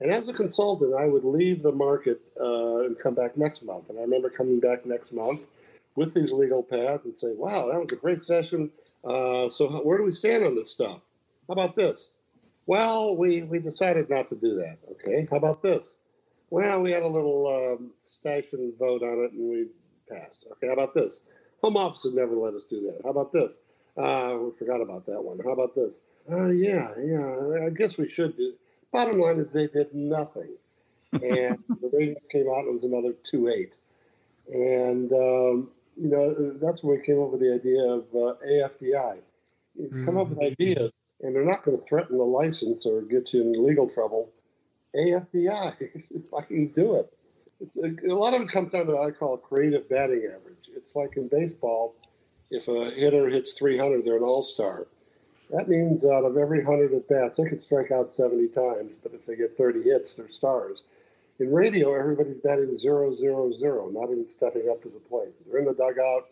And 0.00 0.12
as 0.12 0.28
a 0.28 0.32
consultant, 0.32 0.94
I 0.94 1.06
would 1.06 1.24
leave 1.24 1.62
the 1.62 1.72
market 1.72 2.20
uh, 2.40 2.84
and 2.84 2.98
come 2.98 3.14
back 3.14 3.36
next 3.36 3.62
month. 3.62 3.88
And 3.88 3.98
I 3.98 4.02
remember 4.02 4.28
coming 4.28 4.60
back 4.60 4.84
next 4.84 5.12
month 5.12 5.40
with 5.94 6.14
these 6.14 6.32
legal 6.32 6.62
pads 6.62 7.04
and 7.04 7.16
say, 7.16 7.32
"Wow, 7.32 7.68
that 7.68 7.80
was 7.80 7.92
a 7.92 7.96
great 7.96 8.24
session. 8.24 8.70
Uh, 9.04 9.50
so 9.50 9.68
where 9.82 9.98
do 9.98 10.04
we 10.04 10.12
stand 10.12 10.44
on 10.44 10.54
this 10.54 10.70
stuff? 10.70 11.00
How 11.46 11.52
about 11.52 11.76
this? 11.76 12.12
Well, 12.66 13.16
we 13.16 13.42
we 13.42 13.58
decided 13.58 14.08
not 14.08 14.28
to 14.30 14.36
do 14.36 14.56
that. 14.56 14.78
Okay, 14.92 15.26
how 15.30 15.36
about 15.36 15.62
this? 15.62 15.94
Well, 16.50 16.82
we 16.82 16.90
had 16.90 17.02
a 17.02 17.08
little 17.08 17.76
um, 17.78 17.90
station 18.02 18.72
vote 18.78 19.02
on 19.02 19.24
it 19.24 19.32
and 19.32 19.50
we 19.50 19.66
passed. 20.08 20.46
Okay, 20.52 20.68
how 20.68 20.72
about 20.74 20.94
this? 20.94 21.20
Home 21.62 21.76
office 21.76 22.06
never 22.12 22.34
let 22.34 22.54
us 22.54 22.64
do 22.64 22.80
that. 22.82 23.00
How 23.04 23.10
about 23.10 23.32
this? 23.32 23.58
Uh, 23.96 24.36
we 24.40 24.50
forgot 24.58 24.80
about 24.80 25.06
that 25.06 25.22
one. 25.22 25.38
How 25.44 25.52
about 25.52 25.74
this? 25.74 26.00
Uh, 26.30 26.46
yeah, 26.46 26.88
yeah, 27.02 27.66
I 27.66 27.70
guess 27.70 27.98
we 27.98 28.08
should 28.08 28.36
do. 28.36 28.54
Bottom 28.92 29.20
line 29.20 29.38
is 29.38 29.48
they 29.52 29.66
did 29.66 29.94
nothing. 29.94 30.50
And 31.12 31.58
the 31.80 31.90
ratings 31.92 32.18
came 32.30 32.48
out, 32.48 32.64
it 32.64 32.72
was 32.72 32.84
another 32.84 33.12
2 33.24 33.48
8. 33.48 33.74
And, 34.52 35.12
um, 35.12 35.70
you 35.96 36.08
know, 36.08 36.56
that's 36.60 36.82
when 36.82 36.98
we 36.98 37.04
came 37.04 37.20
up 37.20 37.30
with 37.30 37.40
the 37.40 37.54
idea 37.54 37.82
of 37.82 38.04
uh, 38.14 38.34
AFDI. 38.46 39.18
You 39.76 39.86
mm-hmm. 39.86 40.04
come 40.04 40.16
up 40.16 40.28
with 40.28 40.38
mm-hmm. 40.38 40.52
ideas, 40.52 40.92
and 41.20 41.34
they're 41.34 41.44
not 41.44 41.64
going 41.64 41.78
to 41.78 41.84
threaten 41.84 42.18
the 42.18 42.24
license 42.24 42.86
or 42.86 43.02
get 43.02 43.32
you 43.32 43.42
in 43.42 43.66
legal 43.66 43.88
trouble. 43.88 44.30
AFDI. 44.94 46.02
fucking 46.30 46.68
do 46.68 46.96
it. 46.96 47.12
A, 47.82 48.12
a 48.12 48.14
lot 48.14 48.34
of 48.34 48.42
it 48.42 48.48
comes 48.48 48.72
down 48.72 48.86
to 48.86 48.92
what 48.92 49.08
I 49.08 49.10
call 49.10 49.36
creative 49.36 49.88
batting 49.88 50.24
average. 50.26 50.70
It's 50.74 50.94
like 50.94 51.16
in 51.16 51.28
baseball, 51.28 51.94
if 52.50 52.68
a 52.68 52.90
hitter 52.90 53.28
hits 53.28 53.52
300, 53.52 54.04
they're 54.04 54.16
an 54.16 54.22
all 54.22 54.42
star. 54.42 54.86
That 55.54 55.68
means 55.68 56.04
out 56.04 56.24
of 56.24 56.36
every 56.36 56.64
100 56.64 56.92
at 56.92 57.08
bats, 57.08 57.38
they 57.38 57.48
could 57.48 57.62
strike 57.62 57.92
out 57.92 58.12
70 58.12 58.48
times, 58.48 58.90
but 59.04 59.14
if 59.14 59.24
they 59.24 59.36
get 59.36 59.56
30 59.56 59.84
hits, 59.84 60.12
they're 60.14 60.28
stars. 60.28 60.82
In 61.38 61.52
radio, 61.52 61.94
everybody's 61.94 62.38
batting 62.38 62.76
zero, 62.76 63.14
zero, 63.14 63.52
zero, 63.56 63.88
not 63.88 64.10
even 64.10 64.28
stepping 64.28 64.68
up 64.68 64.82
to 64.82 64.88
the 64.88 64.98
plate. 65.08 65.32
They're 65.46 65.60
in 65.60 65.66
the 65.66 65.74
dugout 65.74 66.26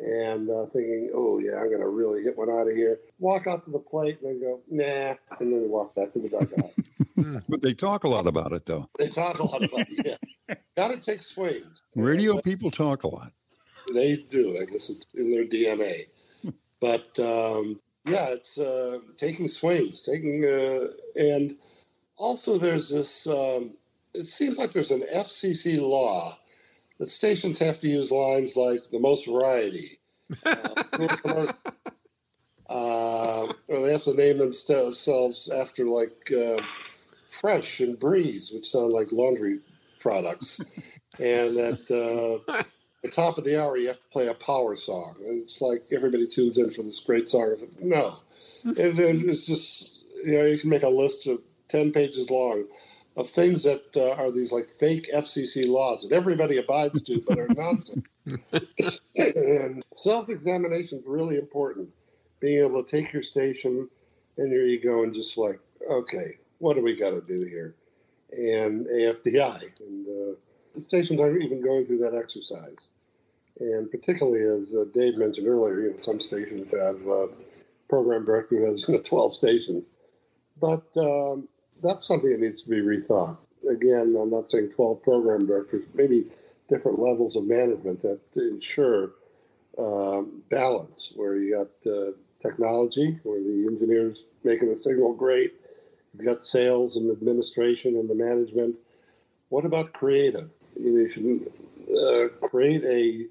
and 0.00 0.48
uh, 0.48 0.64
thinking, 0.72 1.10
oh, 1.14 1.38
yeah, 1.40 1.58
I'm 1.58 1.68
going 1.68 1.80
to 1.80 1.88
really 1.88 2.22
hit 2.22 2.38
one 2.38 2.48
out 2.48 2.66
of 2.66 2.74
here. 2.74 3.00
Walk 3.18 3.46
out 3.46 3.66
to 3.66 3.70
the 3.70 3.78
plate 3.78 4.18
and 4.22 4.30
then 4.30 4.40
go, 4.40 4.60
nah, 4.70 5.14
and 5.40 5.52
then 5.52 5.60
they 5.60 5.68
walk 5.68 5.94
back 5.94 6.14
to 6.14 6.20
the 6.20 6.30
dugout. 6.30 7.42
but 7.48 7.60
they 7.60 7.74
talk 7.74 8.04
a 8.04 8.08
lot 8.08 8.26
about 8.26 8.52
it, 8.52 8.64
though. 8.64 8.88
They 8.98 9.08
talk 9.08 9.40
a 9.40 9.46
lot 9.46 9.62
about 9.62 9.86
it. 9.90 10.18
Yeah, 10.48 10.54
got 10.76 10.88
to 10.88 10.96
take 10.96 11.22
swings. 11.22 11.82
Radio 11.94 12.40
people 12.40 12.70
talk 12.70 13.02
a 13.02 13.08
lot. 13.08 13.30
They 13.92 14.24
do. 14.30 14.56
I 14.58 14.64
guess 14.64 14.88
it's 14.88 15.04
in 15.12 15.30
their 15.30 15.44
DNA. 15.44 16.06
but 16.80 17.18
um, 17.18 17.78
yeah, 18.04 18.26
it's 18.26 18.58
uh, 18.58 18.98
taking 19.16 19.48
swings, 19.48 20.02
taking, 20.02 20.44
uh, 20.44 20.88
and 21.16 21.56
also 22.16 22.58
there's 22.58 22.90
this. 22.90 23.26
Um, 23.26 23.72
it 24.12 24.26
seems 24.26 24.58
like 24.58 24.72
there's 24.72 24.90
an 24.90 25.04
FCC 25.12 25.80
law 25.80 26.38
that 26.98 27.10
stations 27.10 27.58
have 27.58 27.78
to 27.80 27.88
use 27.88 28.10
lines 28.10 28.56
like 28.56 28.82
the 28.90 29.00
most 29.00 29.26
variety. 29.26 29.98
Uh, 30.44 30.74
uh, 32.68 33.46
or 33.68 33.82
they 33.82 33.92
have 33.92 34.02
to 34.04 34.14
name 34.14 34.38
themselves 34.38 35.50
after 35.50 35.86
like 35.86 36.30
uh, 36.30 36.62
fresh 37.28 37.80
and 37.80 37.98
breeze, 37.98 38.52
which 38.54 38.70
sound 38.70 38.92
like 38.92 39.10
laundry 39.12 39.60
products. 39.98 40.60
and 41.18 41.56
that 41.56 41.90
uh, 42.48 42.62
the 43.04 43.10
top 43.10 43.36
of 43.36 43.44
the 43.44 43.62
hour, 43.62 43.76
you 43.76 43.86
have 43.88 44.00
to 44.00 44.08
play 44.08 44.28
a 44.28 44.34
power 44.34 44.74
song. 44.74 45.14
And 45.26 45.42
it's 45.42 45.60
like 45.60 45.84
everybody 45.92 46.26
tunes 46.26 46.56
in 46.56 46.70
for 46.70 46.82
this 46.82 47.00
great 47.00 47.28
song. 47.28 47.54
No. 47.80 48.16
and, 48.64 48.96
then 48.96 49.28
it's 49.28 49.46
just, 49.46 49.92
you 50.24 50.38
know, 50.38 50.44
you 50.44 50.58
can 50.58 50.70
make 50.70 50.82
a 50.82 50.88
list 50.88 51.26
of 51.26 51.40
10 51.68 51.92
pages 51.92 52.30
long 52.30 52.64
of 53.16 53.28
things 53.28 53.62
that 53.62 53.84
uh, 53.94 54.12
are 54.14 54.32
these 54.32 54.52
like 54.52 54.66
fake 54.66 55.10
FCC 55.14 55.68
laws 55.68 56.02
that 56.02 56.14
everybody 56.14 56.56
abides 56.56 57.02
to, 57.02 57.22
but 57.28 57.38
are 57.38 57.48
nonsense. 57.48 58.06
and 59.16 59.82
self 59.92 60.30
examination 60.30 60.98
is 60.98 61.04
really 61.06 61.36
important. 61.36 61.88
Being 62.40 62.64
able 62.64 62.82
to 62.82 62.90
take 62.90 63.12
your 63.12 63.22
station 63.22 63.88
and 64.38 64.50
your 64.50 64.66
ego 64.66 65.02
and 65.04 65.14
just 65.14 65.36
like, 65.36 65.60
okay, 65.88 66.38
what 66.58 66.74
do 66.74 66.82
we 66.82 66.96
got 66.96 67.10
to 67.10 67.20
do 67.20 67.42
here? 67.42 67.74
And 68.32 68.86
AFDI. 68.86 69.70
And 69.80 70.06
uh, 70.08 70.80
stations 70.88 71.20
aren't 71.20 71.42
even 71.42 71.62
going 71.62 71.86
through 71.86 71.98
that 71.98 72.14
exercise. 72.14 72.76
And 73.60 73.90
particularly, 73.90 74.42
as 74.42 74.74
uh, 74.74 74.84
Dave 74.92 75.16
mentioned 75.16 75.46
earlier, 75.46 75.80
you 75.80 75.90
know, 75.90 75.96
some 76.02 76.20
stations 76.20 76.70
have 76.72 77.08
uh, 77.08 77.26
program 77.88 78.24
director 78.24 78.56
who 78.56 78.70
has 78.70 78.84
12 79.04 79.36
stations. 79.36 79.84
But 80.60 80.84
um, 80.96 81.48
that's 81.82 82.06
something 82.06 82.30
that 82.30 82.40
needs 82.40 82.62
to 82.62 82.68
be 82.68 82.80
rethought. 82.80 83.36
Again, 83.70 84.16
I'm 84.20 84.30
not 84.30 84.50
saying 84.50 84.70
12 84.74 85.02
program 85.02 85.46
directors, 85.46 85.84
maybe 85.94 86.26
different 86.68 86.98
levels 86.98 87.36
of 87.36 87.44
management 87.44 88.02
that 88.02 88.20
ensure 88.36 89.12
um, 89.78 90.42
balance, 90.50 91.12
where 91.16 91.36
you 91.36 91.56
got 91.56 91.92
uh, 91.92 92.12
technology, 92.42 93.18
where 93.22 93.40
the 93.40 93.66
engineers 93.70 94.24
making 94.44 94.70
the 94.70 94.78
signal 94.78 95.14
great, 95.14 95.54
you've 96.14 96.26
got 96.26 96.44
sales 96.44 96.96
and 96.96 97.10
administration 97.10 97.96
and 97.96 98.08
the 98.08 98.14
management. 98.14 98.76
What 99.48 99.64
about 99.64 99.92
creative? 99.92 100.50
You, 100.78 101.10
should 101.10 101.52
uh, 101.96 102.46
create 102.48 102.84
a 102.84 103.26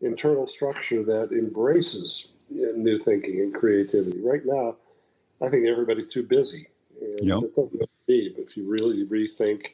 internal 0.00 0.46
structure 0.46 1.02
that 1.04 1.32
embraces 1.32 2.28
new 2.50 2.98
thinking 3.02 3.40
and 3.40 3.54
creativity. 3.54 4.20
Right 4.20 4.42
now, 4.44 4.76
I 5.42 5.48
think 5.48 5.66
everybody's 5.66 6.08
too 6.08 6.22
busy. 6.22 6.68
And 7.00 7.28
yep. 7.28 7.42
if 8.08 8.56
you 8.56 8.68
really 8.68 9.06
rethink, 9.06 9.66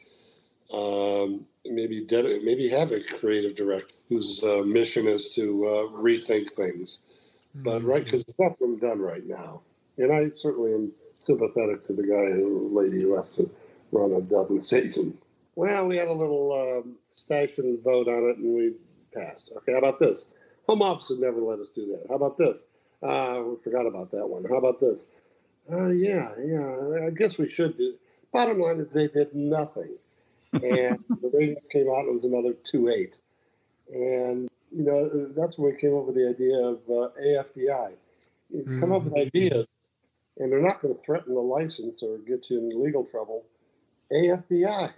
um, 0.72 1.46
maybe 1.64 2.04
ded- 2.04 2.42
maybe 2.42 2.68
have 2.68 2.90
a 2.90 3.00
creative 3.00 3.54
director 3.54 3.94
whose 4.08 4.42
uh, 4.42 4.62
mission 4.66 5.06
is 5.06 5.28
to 5.30 5.66
uh, 5.66 5.84
rethink 6.00 6.52
things. 6.52 7.02
Mm-hmm. 7.56 7.64
But 7.64 7.84
right, 7.84 8.04
because 8.04 8.22
it's 8.22 8.38
not 8.38 8.58
been 8.58 8.78
done 8.78 9.00
right 9.00 9.26
now, 9.26 9.60
and 9.98 10.12
I 10.12 10.30
certainly 10.40 10.72
am 10.72 10.92
sympathetic 11.24 11.86
to 11.86 11.92
the 11.92 12.02
guy 12.02 12.32
who 12.32 12.70
lady 12.72 13.02
who 13.02 13.16
has 13.16 13.30
to 13.30 13.48
run 13.92 14.12
a 14.12 14.20
dozen 14.20 14.60
stations. 14.62 15.14
Well, 15.54 15.86
we 15.86 15.96
had 15.96 16.08
a 16.08 16.12
little 16.12 16.82
um, 16.82 16.96
station 17.08 17.78
vote 17.84 18.08
on 18.08 18.30
it, 18.30 18.38
and 18.38 18.54
we 18.54 18.72
passed. 19.12 19.50
Okay, 19.56 19.72
how 19.72 19.78
about 19.78 19.98
this? 19.98 20.30
Home 20.66 20.82
office 20.82 21.10
would 21.10 21.20
never 21.20 21.40
let 21.40 21.58
us 21.58 21.68
do 21.68 21.86
that. 21.86 22.06
How 22.08 22.14
about 22.14 22.38
this? 22.38 22.64
Uh, 23.02 23.42
we 23.44 23.56
forgot 23.62 23.86
about 23.86 24.10
that 24.12 24.26
one. 24.26 24.44
How 24.44 24.56
about 24.56 24.80
this? 24.80 25.06
Uh, 25.70 25.88
yeah, 25.88 26.30
yeah. 26.44 27.06
I 27.06 27.10
guess 27.10 27.38
we 27.38 27.48
should 27.48 27.76
do. 27.76 27.94
Bottom 28.32 28.60
line 28.60 28.80
is 28.80 28.88
they 28.92 29.08
did 29.08 29.34
nothing, 29.34 29.90
and 30.52 30.62
the 31.20 31.30
ratings 31.32 31.58
came 31.70 31.88
out. 31.88 32.06
It 32.06 32.14
was 32.14 32.24
another 32.24 32.54
two 32.64 32.88
eight, 32.88 33.14
and 33.92 34.48
you 34.70 34.84
know 34.84 35.26
that's 35.36 35.58
where 35.58 35.72
we 35.72 35.80
came 35.80 35.96
up 35.96 36.06
with 36.06 36.14
the 36.14 36.28
idea 36.28 36.56
of 36.58 36.78
uh, 36.88 37.08
AFDI. 37.20 37.92
You 38.50 38.62
mm-hmm. 38.62 38.80
come 38.80 38.92
up 38.92 39.04
with 39.04 39.14
ideas, 39.14 39.66
and 40.38 40.50
they're 40.50 40.62
not 40.62 40.80
going 40.80 40.94
to 40.94 41.00
threaten 41.02 41.34
the 41.34 41.40
license 41.40 42.02
or 42.02 42.18
get 42.18 42.48
you 42.50 42.58
in 42.58 42.82
legal 42.82 43.04
trouble. 43.04 43.44
AFDI, 44.12 44.92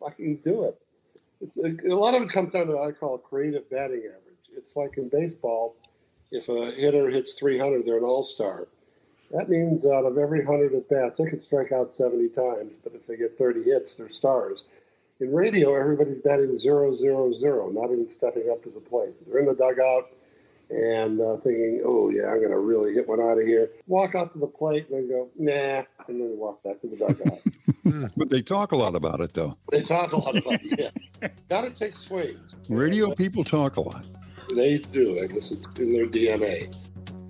fucking 0.00 0.36
do 0.44 0.64
it. 0.64 0.80
A 1.62 1.94
lot 1.94 2.14
of 2.14 2.22
it 2.22 2.28
comes 2.28 2.52
down 2.52 2.66
to 2.66 2.72
what 2.74 2.88
I 2.88 2.92
call 2.92 3.18
creative 3.18 3.68
batting 3.70 4.02
average. 4.06 4.56
It's 4.56 4.76
like 4.76 4.96
in 4.96 5.08
baseball, 5.08 5.76
if 6.30 6.48
a 6.48 6.70
hitter 6.70 7.10
hits 7.10 7.34
300, 7.34 7.84
they're 7.84 7.98
an 7.98 8.04
all 8.04 8.22
star. 8.22 8.68
That 9.30 9.48
means 9.48 9.84
out 9.84 10.04
of 10.04 10.16
every 10.18 10.44
100 10.44 10.74
at 10.74 10.88
bats, 10.88 11.18
they 11.18 11.28
can 11.28 11.40
strike 11.40 11.72
out 11.72 11.92
70 11.92 12.28
times, 12.30 12.72
but 12.82 12.94
if 12.94 13.06
they 13.06 13.16
get 13.16 13.36
30 13.36 13.64
hits, 13.64 13.94
they're 13.94 14.08
stars. 14.08 14.64
In 15.20 15.32
radio, 15.32 15.74
everybody's 15.74 16.22
batting 16.22 16.58
zero, 16.58 16.94
zero, 16.94 17.32
zero, 17.32 17.70
not 17.70 17.90
even 17.90 18.10
stepping 18.10 18.50
up 18.50 18.62
to 18.64 18.70
the 18.70 18.80
plate. 18.80 19.14
They're 19.26 19.40
in 19.40 19.46
the 19.46 19.54
dugout 19.54 20.10
and 20.70 21.20
uh, 21.20 21.36
thinking, 21.36 21.82
oh, 21.84 22.10
yeah, 22.10 22.28
I'm 22.28 22.38
going 22.38 22.50
to 22.50 22.58
really 22.58 22.94
hit 22.94 23.08
one 23.08 23.20
out 23.20 23.38
of 23.38 23.46
here. 23.46 23.70
Walk 23.86 24.14
out 24.14 24.32
to 24.32 24.38
the 24.38 24.46
plate 24.46 24.88
and 24.88 24.98
then 24.98 25.08
go, 25.08 25.28
nah, 25.36 25.84
and 26.08 26.20
then 26.20 26.36
walk 26.36 26.62
back 26.62 26.80
to 26.80 26.88
the 26.88 26.96
dugout. 26.96 27.40
Hmm. 27.84 28.06
but 28.16 28.30
they 28.30 28.42
talk 28.42 28.72
a 28.72 28.76
lot 28.76 28.96
about 28.96 29.20
it, 29.20 29.34
though. 29.34 29.56
They 29.70 29.82
talk 29.82 30.12
a 30.12 30.16
lot 30.16 30.36
about 30.36 30.58
it, 30.62 30.92
yeah. 31.20 31.28
Got 31.50 31.62
to 31.62 31.70
take 31.70 31.94
swings. 31.94 32.56
Radio 32.68 33.14
people 33.14 33.44
talk 33.44 33.76
a 33.76 33.82
lot. 33.82 34.06
They 34.54 34.78
do. 34.78 35.20
I 35.22 35.26
guess 35.26 35.52
it's 35.52 35.66
in 35.78 35.92
their 35.92 36.06
DNA. 36.06 36.74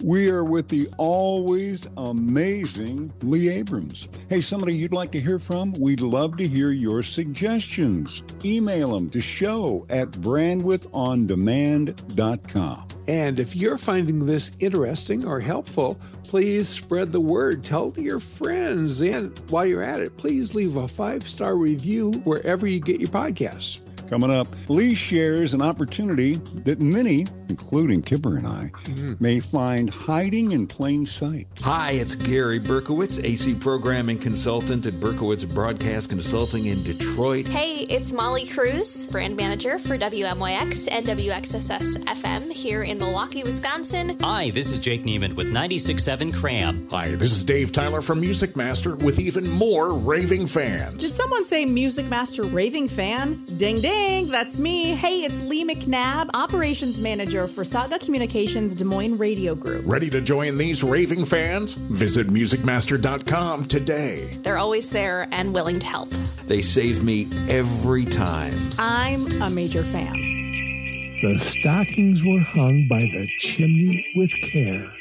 We 0.03 0.29
are 0.29 0.43
with 0.45 0.69
the 0.69 0.89
always 0.99 1.87
amazing 1.97 3.13
Lee 3.23 3.49
Abrams. 3.49 4.09
Hey, 4.29 4.43
somebody 4.43 4.75
you'd 4.75 4.93
like 4.93 5.13
to 5.13 5.21
hear 5.21 5.39
from? 5.39 5.73
We'd 5.75 6.01
love 6.01 6.37
to 6.37 6.47
hear 6.47 6.73
your 6.73 7.03
suggestions. 7.03 8.23
Email 8.45 8.93
them 8.93 9.09
to 9.11 9.21
show 9.21 9.87
at 9.89 10.11
brandwidthondemand.com. 10.11 12.89
And 13.07 13.39
if 13.39 13.55
you're 13.55 13.79
finding 13.79 14.27
this 14.27 14.51
interesting 14.61 15.27
or 15.27 15.41
helpful, 15.41 15.99
please 16.23 16.69
spread 16.69 17.13
the 17.13 17.21
word. 17.21 17.63
Tell 17.63 17.93
your 17.97 18.21
friends. 18.21 19.01
And 19.03 19.39
while 19.51 19.67
you're 19.67 19.83
at 19.83 20.01
it, 20.01 20.17
please 20.17 20.55
leave 20.55 20.77
a 20.77 20.89
five 20.89 21.29
star 21.29 21.57
review 21.57 22.13
wherever 22.25 22.67
you 22.67 22.81
get 22.81 23.01
your 23.01 23.11
podcasts. 23.11 23.81
Coming 24.09 24.31
up, 24.31 24.47
Lee 24.69 24.95
shares 24.95 25.55
an 25.55 25.63
opportunity 25.63 26.35
that 26.65 26.79
many, 26.79 27.27
including 27.49 28.03
Kipper 28.03 28.37
and 28.37 28.47
I, 28.47 28.71
mm-hmm. 28.85 29.15
may 29.19 29.41
find 29.41 29.89
hiding 29.89 30.53
in 30.53 30.67
plain 30.67 31.07
sight. 31.07 31.47
Hi, 31.63 31.93
it's 31.93 32.15
Gary 32.15 32.61
Berkowitz, 32.61 33.23
AC 33.25 33.55
programming 33.55 34.19
consultant 34.19 34.85
at 34.85 34.93
Berkowitz 34.95 35.53
Broadcast 35.53 36.11
Consulting 36.11 36.67
in 36.67 36.83
Detroit. 36.83 37.49
Hey, 37.49 37.87
it's 37.89 38.13
Molly 38.13 38.47
Cruz, 38.47 39.07
brand 39.07 39.37
manager 39.37 39.79
for 39.79 39.97
WMYX 39.97 40.89
and 40.91 41.07
WXSS 41.07 42.05
FM 42.05 42.53
here 42.53 42.83
in 42.83 42.99
Milwaukee, 42.99 43.43
Wisconsin. 43.43 44.19
Hi, 44.21 44.51
this 44.51 44.71
is 44.71 44.79
Jake 44.79 45.05
Neiman 45.05 45.33
with 45.35 45.51
96.7 45.51 46.35
Cram. 46.35 46.87
Hi, 46.91 47.15
this 47.15 47.33
is 47.33 47.43
Dave 47.43 47.73
Tyler 47.73 48.03
from 48.03 48.21
Music 48.21 48.55
Master 48.55 48.97
with 48.97 49.19
even 49.19 49.49
more 49.49 49.95
raving 49.95 50.47
fans. 50.47 50.99
Did 50.99 51.15
someone 51.15 51.47
say 51.47 51.65
Music 51.65 52.07
Master 52.07 52.43
raving 52.45 52.89
fan? 52.89 53.43
Ding 53.57 53.81
ding! 53.81 53.94
That's 54.35 54.59
me. 54.59 54.97
Hey, 54.97 55.25
it's 55.25 55.39
Lee 55.43 55.65
McNabb, 55.65 56.29
Operations 56.35 56.99
Manager 56.99 57.47
for 57.47 57.65
Saga 57.65 58.01
Communications 58.01 58.75
Des 58.75 58.85
Moines 58.85 59.17
Radio 59.17 59.55
Group. 59.55 59.85
Ready 59.87 60.11
to 60.11 60.21
join 60.21 60.59
these 60.59 60.83
raving 60.83 61.25
fans? 61.25 61.75
Visit 61.75 62.27
musicmaster.com 62.27 63.67
today. 63.67 64.37
They're 64.43 64.59
always 64.59 64.91
there 64.91 65.29
and 65.31 65.55
willing 65.55 65.79
to 65.79 65.87
help. 65.87 66.11
They 66.47 66.63
save 66.63 67.05
me 67.05 67.29
every 67.49 68.05
time. 68.05 68.55
I'm 68.77 69.41
a 69.41 69.49
major 69.49 69.85
fan. 69.85 70.13
The 70.13 71.39
stockings 71.39 72.21
were 72.25 72.45
hung 72.49 72.87
by 72.91 73.03
the 73.03 73.29
chimney 73.39 74.05
with 74.17 74.33
care. 74.51 74.93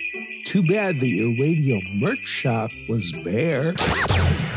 Too 0.45 0.62
bad 0.62 0.97
that 0.97 1.08
your 1.08 1.36
radio 1.41 1.79
merch 1.99 2.19
shop 2.19 2.69
was 2.88 3.12
bare. 3.23 3.73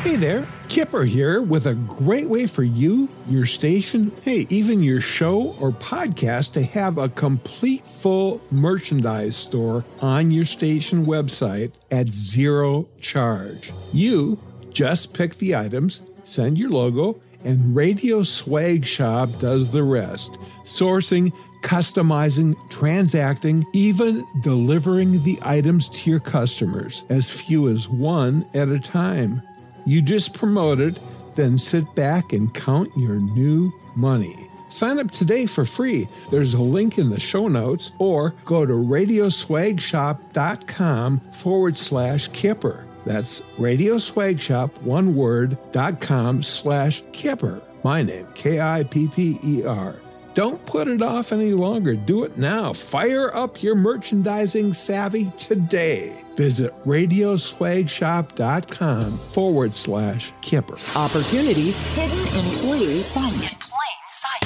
Hey 0.02 0.14
there, 0.14 0.46
Kipper 0.68 1.04
here 1.04 1.42
with 1.42 1.66
a 1.66 1.74
great 1.74 2.28
way 2.28 2.46
for 2.46 2.62
you, 2.62 3.08
your 3.28 3.44
station, 3.44 4.12
hey, 4.22 4.46
even 4.50 4.82
your 4.82 5.00
show 5.00 5.54
or 5.60 5.72
podcast 5.72 6.52
to 6.52 6.62
have 6.62 6.98
a 6.98 7.08
complete 7.08 7.84
full 7.84 8.40
merchandise 8.50 9.36
store 9.36 9.84
on 10.00 10.30
your 10.30 10.44
station 10.44 11.04
website 11.04 11.72
at 11.90 12.08
zero 12.10 12.88
charge. 13.00 13.72
You 13.92 14.38
just 14.70 15.12
pick 15.12 15.36
the 15.36 15.56
items, 15.56 16.02
send 16.24 16.56
your 16.56 16.70
logo, 16.70 17.20
and 17.42 17.74
Radio 17.74 18.22
Swag 18.22 18.86
Shop 18.86 19.28
does 19.40 19.72
the 19.72 19.82
rest. 19.82 20.38
Sourcing, 20.64 21.32
customizing, 21.62 22.54
transacting, 22.70 23.64
even 23.72 24.24
delivering 24.42 25.22
the 25.24 25.38
items 25.42 25.88
to 25.88 26.10
your 26.10 26.20
customers, 26.20 27.04
as 27.08 27.28
few 27.28 27.68
as 27.68 27.88
one 27.88 28.46
at 28.54 28.68
a 28.68 28.78
time. 28.78 29.42
You 29.86 30.02
just 30.02 30.34
promoted, 30.34 30.98
then 31.36 31.58
sit 31.58 31.94
back 31.94 32.32
and 32.32 32.52
count 32.52 32.90
your 32.96 33.16
new 33.16 33.72
money. 33.94 34.48
Sign 34.68 34.98
up 34.98 35.12
today 35.12 35.46
for 35.46 35.64
free. 35.64 36.08
There's 36.30 36.54
a 36.54 36.60
link 36.60 36.98
in 36.98 37.08
the 37.08 37.20
show 37.20 37.46
notes 37.48 37.92
or 37.98 38.34
go 38.44 38.66
to 38.66 38.72
radioswagshop.com 38.72 41.20
forward 41.20 41.78
slash 41.78 42.28
kipper. 42.28 42.84
That's 43.06 43.40
radioswagshop, 43.58 44.82
one 44.82 45.14
word, 45.14 45.56
dot 45.70 46.00
com 46.00 46.42
slash 46.42 47.04
kipper. 47.12 47.62
My 47.84 48.02
name, 48.02 48.26
K 48.34 48.60
I 48.60 48.82
P 48.82 49.06
P 49.06 49.38
E 49.44 49.64
R. 49.64 49.94
Don't 50.34 50.66
put 50.66 50.88
it 50.88 51.00
off 51.00 51.30
any 51.30 51.52
longer. 51.52 51.94
Do 51.94 52.24
it 52.24 52.36
now. 52.36 52.72
Fire 52.72 53.32
up 53.34 53.62
your 53.62 53.76
merchandising 53.76 54.74
savvy 54.74 55.30
today. 55.38 56.20
Visit 56.36 56.72
radioswagshop.com 56.84 59.18
forward 59.32 59.74
slash 59.74 60.32
Kipper. 60.42 60.76
Opportunities 60.94 61.78
hidden 61.94 62.18
in 62.18 62.44
plain 62.60 63.02
sight. 63.02 63.32
In 63.32 63.58
plain 63.58 64.02
sight. 64.08 64.42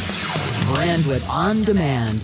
Brandwidth 0.74 1.28
on 1.28 1.62
demand. 1.62 2.22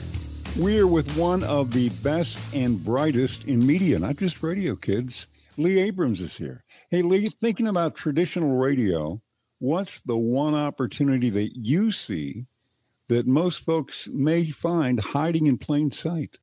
We're 0.57 0.87
with 0.87 1.15
one 1.19 1.43
of 1.45 1.73
the 1.73 1.91
best 2.03 2.39
and 2.55 2.83
brightest 2.83 3.45
in 3.47 3.67
media, 3.67 3.99
not 3.99 4.17
just 4.17 4.43
radio 4.43 4.75
kids. 4.77 5.27
Lee 5.59 5.79
Abrams 5.81 6.21
is 6.21 6.37
here. 6.37 6.63
Hey, 6.91 7.03
Lee, 7.03 7.27
thinking 7.27 7.67
about 7.67 7.97
traditional 7.97 8.57
radio, 8.57 9.21
what's 9.59 10.01
the 10.03 10.17
one 10.17 10.55
opportunity 10.55 11.31
that 11.31 11.57
you 11.57 11.91
see 11.91 12.47
that 13.09 13.27
most 13.27 13.65
folks 13.65 14.07
may 14.13 14.51
find 14.51 15.01
hiding 15.01 15.47
in 15.47 15.57
plain 15.59 15.91
sight? 15.91 16.39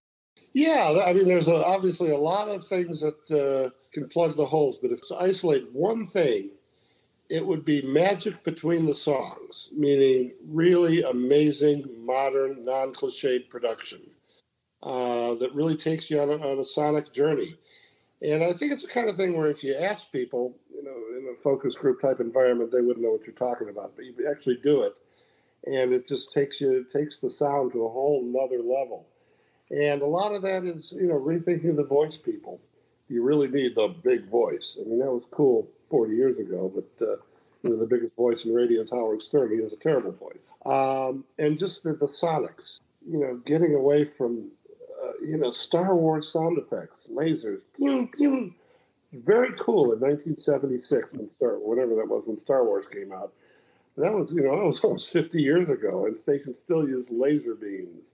Yeah, 0.54 1.02
I 1.06 1.14
mean, 1.14 1.26
there's 1.28 1.48
a, 1.48 1.66
obviously 1.66 2.12
a 2.12 2.18
lot 2.18 2.50
of 2.50 2.68
things 2.68 3.02
that 3.02 3.32
uh, 3.32 3.72
can 3.94 4.08
plug 4.10 4.38
the 4.38 4.46
holes, 4.46 4.78
but 4.82 4.92
if 4.92 5.08
to 5.10 5.18
isolate 5.18 5.72
one 5.74 6.08
thing, 6.08 6.52
it 7.30 7.46
would 7.46 7.66
be 7.66 7.82
magic 7.84 8.44
between 8.44 8.86
the 8.86 8.94
songs, 8.94 9.72
meaning 9.76 10.34
really 10.48 11.04
amazing, 11.04 11.86
modern, 12.06 12.66
non 12.66 12.94
cliched 12.94 13.50
production 13.50 14.02
uh, 14.84 15.36
that 15.36 15.54
really 15.56 15.78
takes 15.78 16.12
you 16.12 16.20
on 16.22 16.30
a, 16.30 16.34
on 16.36 16.60
a 16.60 16.66
sonic 16.66 17.14
journey. 17.14 17.56
And 18.22 18.44
I 18.44 18.54
think 18.54 18.72
it's 18.74 18.84
the 18.84 18.90
kind 18.90 19.10
of 19.10 19.18
thing 19.18 19.38
where 19.38 19.50
if 19.50 19.64
you 19.64 19.76
ask 19.76 20.12
people, 20.12 20.58
you 20.74 20.84
know, 20.84 20.96
in 21.18 21.34
a 21.34 21.38
focus 21.42 21.76
group 21.76 22.02
type 22.02 22.20
environment, 22.20 22.72
they 22.72 22.82
wouldn't 22.82 23.04
know 23.04 23.12
what 23.12 23.26
you're 23.26 23.36
talking 23.36 23.70
about, 23.70 23.96
but 23.96 24.06
you 24.06 24.14
actually 24.30 24.58
do 24.64 24.84
it 24.84 24.94
and 25.66 25.94
it 25.94 26.08
just 26.08 26.34
takes 26.34 26.60
you 26.60 26.72
it 26.74 26.92
takes 26.98 27.18
the 27.22 27.32
sound 27.32 27.72
to 27.74 27.86
a 27.86 27.90
whole 27.90 28.24
nother 28.24 28.62
level. 28.62 29.08
And 29.74 30.02
a 30.04 30.06
lot 30.06 30.34
of 30.34 30.44
that 30.44 30.64
is 30.66 30.92
you 30.92 31.08
know 31.08 31.20
rethinking 31.20 31.76
the 31.76 31.84
voice 31.84 32.18
people. 32.18 32.60
You 33.10 33.24
really 33.24 33.48
need 33.48 33.76
the 33.76 33.88
big 33.88 34.30
voice. 34.30 34.78
I 34.80 34.88
mean 34.88 35.00
that 35.00 35.12
was 35.12 35.24
cool 35.32 35.68
40 35.90 36.16
years 36.16 36.38
ago, 36.38 36.72
but 36.74 37.06
uh, 37.06 37.16
you 37.64 37.72
know 37.72 37.78
the 37.78 37.86
biggest 37.86 38.16
voice 38.16 38.46
in 38.46 38.54
radio 38.54 38.82
is 38.82 38.92
Howard 38.92 39.22
Stern. 39.22 39.52
He 39.52 39.64
has 39.64 39.74
a 39.74 39.78
terrible 39.78 40.12
voice. 40.12 40.48
Um, 40.66 41.24
and 41.40 41.58
just 41.58 41.84
the, 41.84 41.94
the 41.94 42.06
sonics, 42.06 42.80
you 43.10 43.20
know, 43.20 43.42
getting 43.46 43.74
away 43.74 44.06
from 44.06 44.52
uh, 45.04 45.12
you 45.26 45.38
know 45.38 45.52
Star 45.52 45.96
Wars 45.96 46.32
sound 46.32 46.58
effects, 46.60 47.08
lasers, 47.12 47.62
pew 47.76 48.10
pew. 48.16 48.54
Very 49.12 49.54
cool 49.60 49.94
in 49.94 50.00
1976 50.00 51.14
when 51.14 51.30
Star 51.36 51.58
whatever 51.60 51.96
that 51.96 52.08
was 52.08 52.24
when 52.26 52.40
Star 52.40 52.64
Wars 52.64 52.86
came 52.92 53.12
out 53.12 53.34
that 53.98 54.12
was, 54.12 54.32
you 54.32 54.42
know, 54.42 54.58
that 54.58 54.66
was 54.66 54.80
almost 54.84 55.12
50 55.14 55.42
years 55.42 55.70
ago, 55.70 56.06
and 56.06 56.18
stations 56.24 56.56
still 56.64 56.88
use 56.88 57.06
laser 57.10 57.56
beams. 57.56 58.06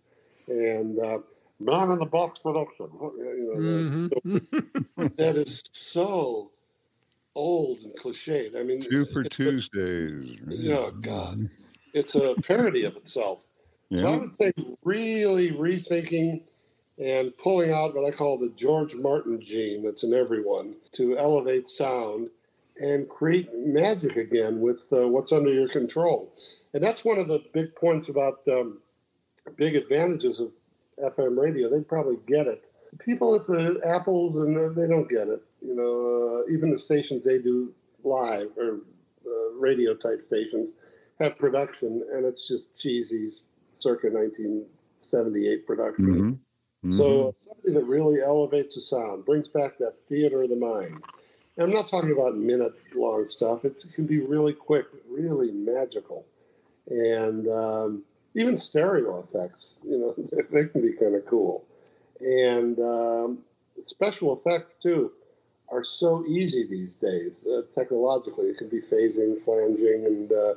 And 0.48 1.00
uh, 1.00 1.20
not 1.60 1.92
in 1.92 2.00
the 2.00 2.06
box 2.06 2.40
production. 2.40 2.88
You 3.02 4.10
know, 4.24 4.38
mm-hmm. 4.38 5.08
that 5.18 5.36
is 5.36 5.64
so 5.74 6.52
old 7.36 7.80
and 7.80 7.94
cliched. 7.96 8.60
I 8.60 8.64
mean, 8.64 8.82
Super 8.82 9.24
Tuesdays. 9.24 10.40
You 10.48 10.70
know, 10.70 10.92
God, 10.92 11.50
it's 11.94 12.16
a 12.16 12.36
parody 12.44 12.84
of 12.84 12.96
itself. 12.98 13.48
Yeah. 13.90 14.00
So 14.00 14.14
I 14.14 14.18
would 14.18 14.32
say 14.40 14.54
really 14.84 15.52
rethinking 15.52 16.42
and 17.00 17.36
pulling 17.38 17.72
out 17.72 17.96
what 17.96 18.06
I 18.06 18.16
call 18.16 18.38
the 18.38 18.52
George 18.56 18.96
Martin 18.96 19.42
gene 19.42 19.84
that's 19.84 20.04
in 20.04 20.14
everyone 20.14 20.76
to 20.94 21.18
elevate 21.18 21.70
sound 21.70 22.30
and 22.80 23.08
create 23.10 23.50
magic 23.54 24.18
again 24.18 24.60
with 24.60 24.80
uh, 24.92 25.08
what's 25.08 25.32
under 25.32 25.52
your 25.52 25.68
control. 25.68 26.34
And 26.74 26.84
that's 26.84 27.04
one 27.04 27.18
of 27.18 27.28
the 27.28 27.44
big 27.54 27.76
points 27.76 28.10
about 28.10 28.42
um, 28.48 28.80
big 29.56 29.76
advantages 29.76 30.40
of 30.40 30.52
FM 31.04 31.38
radio. 31.38 31.70
they'd 31.70 31.88
probably 31.88 32.18
get 32.28 32.48
it. 32.48 32.64
People 33.00 33.36
at 33.36 33.46
the 33.46 33.80
Apples 33.86 34.36
and 34.36 34.58
uh, 34.58 34.70
they 34.70 34.88
don't 34.88 35.10
get 35.10 35.28
it. 35.28 35.42
You 35.62 35.76
know, 35.76 36.44
uh, 36.48 36.52
even 36.52 36.72
the 36.72 36.80
stations 36.80 37.24
they 37.24 37.38
do 37.38 37.74
live 38.04 38.50
or 38.58 38.80
uh, 39.26 39.54
radio 39.56 39.94
type 39.94 40.24
stations 40.26 40.70
have 41.20 41.38
production, 41.38 42.04
and 42.14 42.26
it's 42.26 42.48
just 42.48 42.76
cheesy, 42.80 43.32
circa 43.76 44.08
1978 44.10 45.68
production. 45.68 46.06
Mm-hmm. 46.06 46.30
Mm-hmm. 46.30 46.92
So 46.92 47.36
somebody 47.42 47.74
that 47.74 47.86
really 47.86 48.22
elevates 48.22 48.76
the 48.76 48.82
sound, 48.82 49.26
brings 49.26 49.50
back 49.50 49.78
that 49.80 49.96
theater 50.08 50.44
of 50.44 50.50
the 50.50 50.56
mind 50.56 51.04
I'm 51.60 51.72
not 51.72 51.90
talking 51.90 52.12
about 52.12 52.38
minute 52.38 52.74
long 52.96 53.28
stuff. 53.28 53.66
It 53.66 53.76
can 53.94 54.06
be 54.06 54.20
really 54.20 54.54
quick, 54.54 54.86
really 55.10 55.52
magical. 55.52 56.26
And 56.88 57.48
um, 57.50 58.04
even 58.36 58.58
stereo 58.58 59.24
effects, 59.24 59.76
you 59.84 59.98
know, 59.98 60.16
they 60.52 60.66
can 60.66 60.82
be 60.82 60.94
kind 60.94 61.16
of 61.16 61.26
cool. 61.26 61.66
And 62.20 62.80
um, 62.80 63.40
special 63.86 64.38
effects, 64.38 64.74
too, 64.82 65.12
are 65.72 65.84
so 65.84 66.26
easy 66.26 66.66
these 66.68 66.94
days. 66.96 67.46
Uh, 67.46 67.62
technologically, 67.76 68.48
it 68.48 68.58
can 68.58 68.70
be 68.70 68.82
phasing, 68.82 69.40
flanging, 69.42 70.06
and 70.06 70.32
uh, 70.32 70.54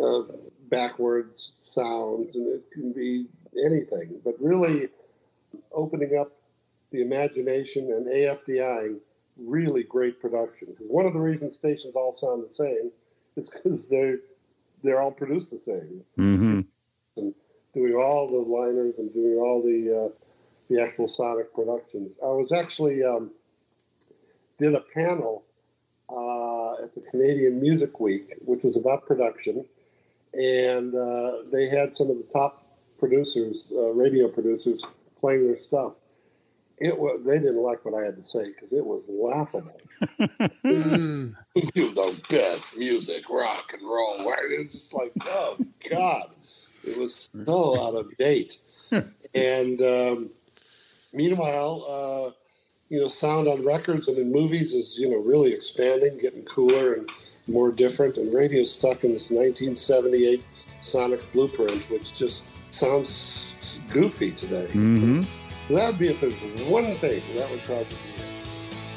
uh, 0.00 0.22
backwards 0.70 1.52
sounds, 1.62 2.34
and 2.36 2.46
it 2.48 2.70
can 2.72 2.92
be 2.92 3.26
anything. 3.64 4.20
But 4.24 4.34
really 4.40 4.88
opening 5.72 6.16
up 6.18 6.32
the 6.92 7.02
imagination 7.02 7.92
and 7.92 8.06
AFDI 8.06 8.98
really 9.40 9.82
great 9.82 10.20
production. 10.20 10.68
One 10.78 11.06
of 11.06 11.12
the 11.12 11.18
reasons 11.18 11.54
stations 11.54 11.94
all 11.94 12.12
sound 12.12 12.44
the 12.44 12.52
same 12.52 12.90
is 13.36 13.48
because 13.48 13.88
they're 13.88 14.18
they're 14.82 15.00
all 15.00 15.10
produced 15.10 15.50
the 15.50 15.58
same. 15.58 16.02
Mm-hmm. 16.18 16.60
And 17.74 17.82
doing 17.82 17.94
all 17.94 18.28
the 18.28 18.50
liners 18.50 18.94
and 18.98 19.12
doing 19.12 19.38
all 19.38 19.62
the 19.62 20.06
uh, 20.06 20.08
the 20.68 20.80
actual 20.80 21.08
sonic 21.08 21.54
productions. 21.54 22.12
I 22.22 22.26
was 22.26 22.52
actually 22.52 23.02
um, 23.04 23.30
did 24.58 24.74
a 24.74 24.80
panel 24.80 25.44
uh, 26.08 26.84
at 26.84 26.94
the 26.94 27.00
Canadian 27.10 27.60
Music 27.60 27.98
Week, 27.98 28.34
which 28.44 28.62
was 28.62 28.76
about 28.76 29.06
production, 29.06 29.64
and 30.32 30.94
uh, 30.94 31.32
they 31.50 31.68
had 31.68 31.96
some 31.96 32.10
of 32.10 32.18
the 32.18 32.26
top 32.32 32.64
producers, 32.98 33.72
uh, 33.72 33.90
radio 33.90 34.28
producers, 34.28 34.82
playing 35.20 35.46
their 35.46 35.60
stuff 35.60 35.94
it 36.80 36.98
was 36.98 37.20
they 37.24 37.38
didn't 37.38 37.62
like 37.62 37.84
what 37.84 37.94
I 37.94 38.06
had 38.06 38.16
to 38.16 38.28
say 38.28 38.46
because 38.46 38.72
it 38.72 38.84
was 38.84 39.02
laughable. 39.06 39.78
mm. 40.64 41.34
Do 41.74 41.94
the 41.94 42.20
best 42.30 42.76
music, 42.76 43.28
rock 43.28 43.72
and 43.74 43.82
roll. 43.82 44.30
right? 44.30 44.46
It's 44.48 44.72
just 44.72 44.94
like, 44.94 45.12
oh 45.26 45.58
God, 45.90 46.30
it 46.84 46.98
was 46.98 47.30
so 47.46 47.80
out 47.80 47.94
of 47.94 48.16
date. 48.16 48.58
and 49.34 49.82
um, 49.82 50.30
meanwhile, 51.12 51.84
uh, 51.88 52.32
you 52.88 53.00
know, 53.00 53.08
sound 53.08 53.48
on 53.48 53.64
records 53.64 54.08
and 54.08 54.18
in 54.18 54.32
movies 54.32 54.74
is 54.74 54.98
you 54.98 55.08
know 55.08 55.18
really 55.18 55.52
expanding, 55.52 56.18
getting 56.18 56.44
cooler 56.44 56.94
and 56.94 57.10
more 57.46 57.72
different. 57.72 58.16
And 58.16 58.32
radio's 58.34 58.72
stuck 58.72 59.04
in 59.04 59.12
this 59.12 59.30
1978 59.30 60.44
sonic 60.80 61.32
blueprint, 61.32 61.88
which 61.90 62.12
just 62.12 62.44
sounds 62.70 63.80
goofy 63.92 64.32
today. 64.32 64.66
Mm-hmm. 64.68 65.22
So 65.68 65.74
that 65.76 65.86
would 65.86 65.98
be 65.98 66.08
if 66.08 66.20
there's 66.20 66.34
one 66.68 66.96
thing, 66.96 67.22
that 67.36 67.50
would 67.50 67.60
probably 67.60 67.84
be. 67.84 68.29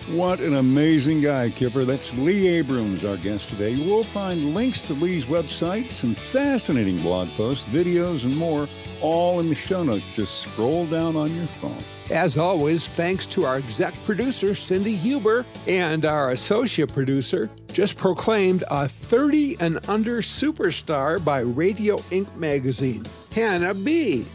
What 0.09 0.41
an 0.41 0.55
amazing 0.55 1.21
guy, 1.21 1.49
Kipper. 1.49 1.85
That's 1.85 2.13
Lee 2.15 2.49
Abrams, 2.49 3.05
our 3.05 3.15
guest 3.15 3.47
today. 3.47 3.69
You 3.69 3.89
will 3.89 4.03
find 4.03 4.53
links 4.53 4.81
to 4.81 4.93
Lee's 4.93 5.23
website, 5.25 5.89
some 5.91 6.13
fascinating 6.13 6.97
blog 7.01 7.29
posts, 7.29 7.63
videos, 7.69 8.25
and 8.25 8.35
more, 8.35 8.67
all 9.01 9.39
in 9.39 9.47
the 9.47 9.55
show 9.55 9.81
notes. 9.81 10.03
Just 10.13 10.41
scroll 10.41 10.85
down 10.87 11.15
on 11.15 11.33
your 11.33 11.47
phone. 11.61 11.81
As 12.11 12.37
always, 12.37 12.87
thanks 12.89 13.25
to 13.27 13.45
our 13.45 13.55
exec 13.55 13.93
producer, 14.03 14.55
Cindy 14.55 14.93
Huber, 14.93 15.45
and 15.67 16.05
our 16.05 16.31
associate 16.31 16.93
producer, 16.93 17.49
just 17.71 17.95
proclaimed 17.95 18.65
a 18.69 18.89
30 18.89 19.55
and 19.61 19.79
under 19.87 20.21
superstar 20.21 21.23
by 21.23 21.39
Radio 21.39 21.97
Ink 22.11 22.27
magazine, 22.35 23.05
Hannah 23.31 23.73
B. 23.73 24.25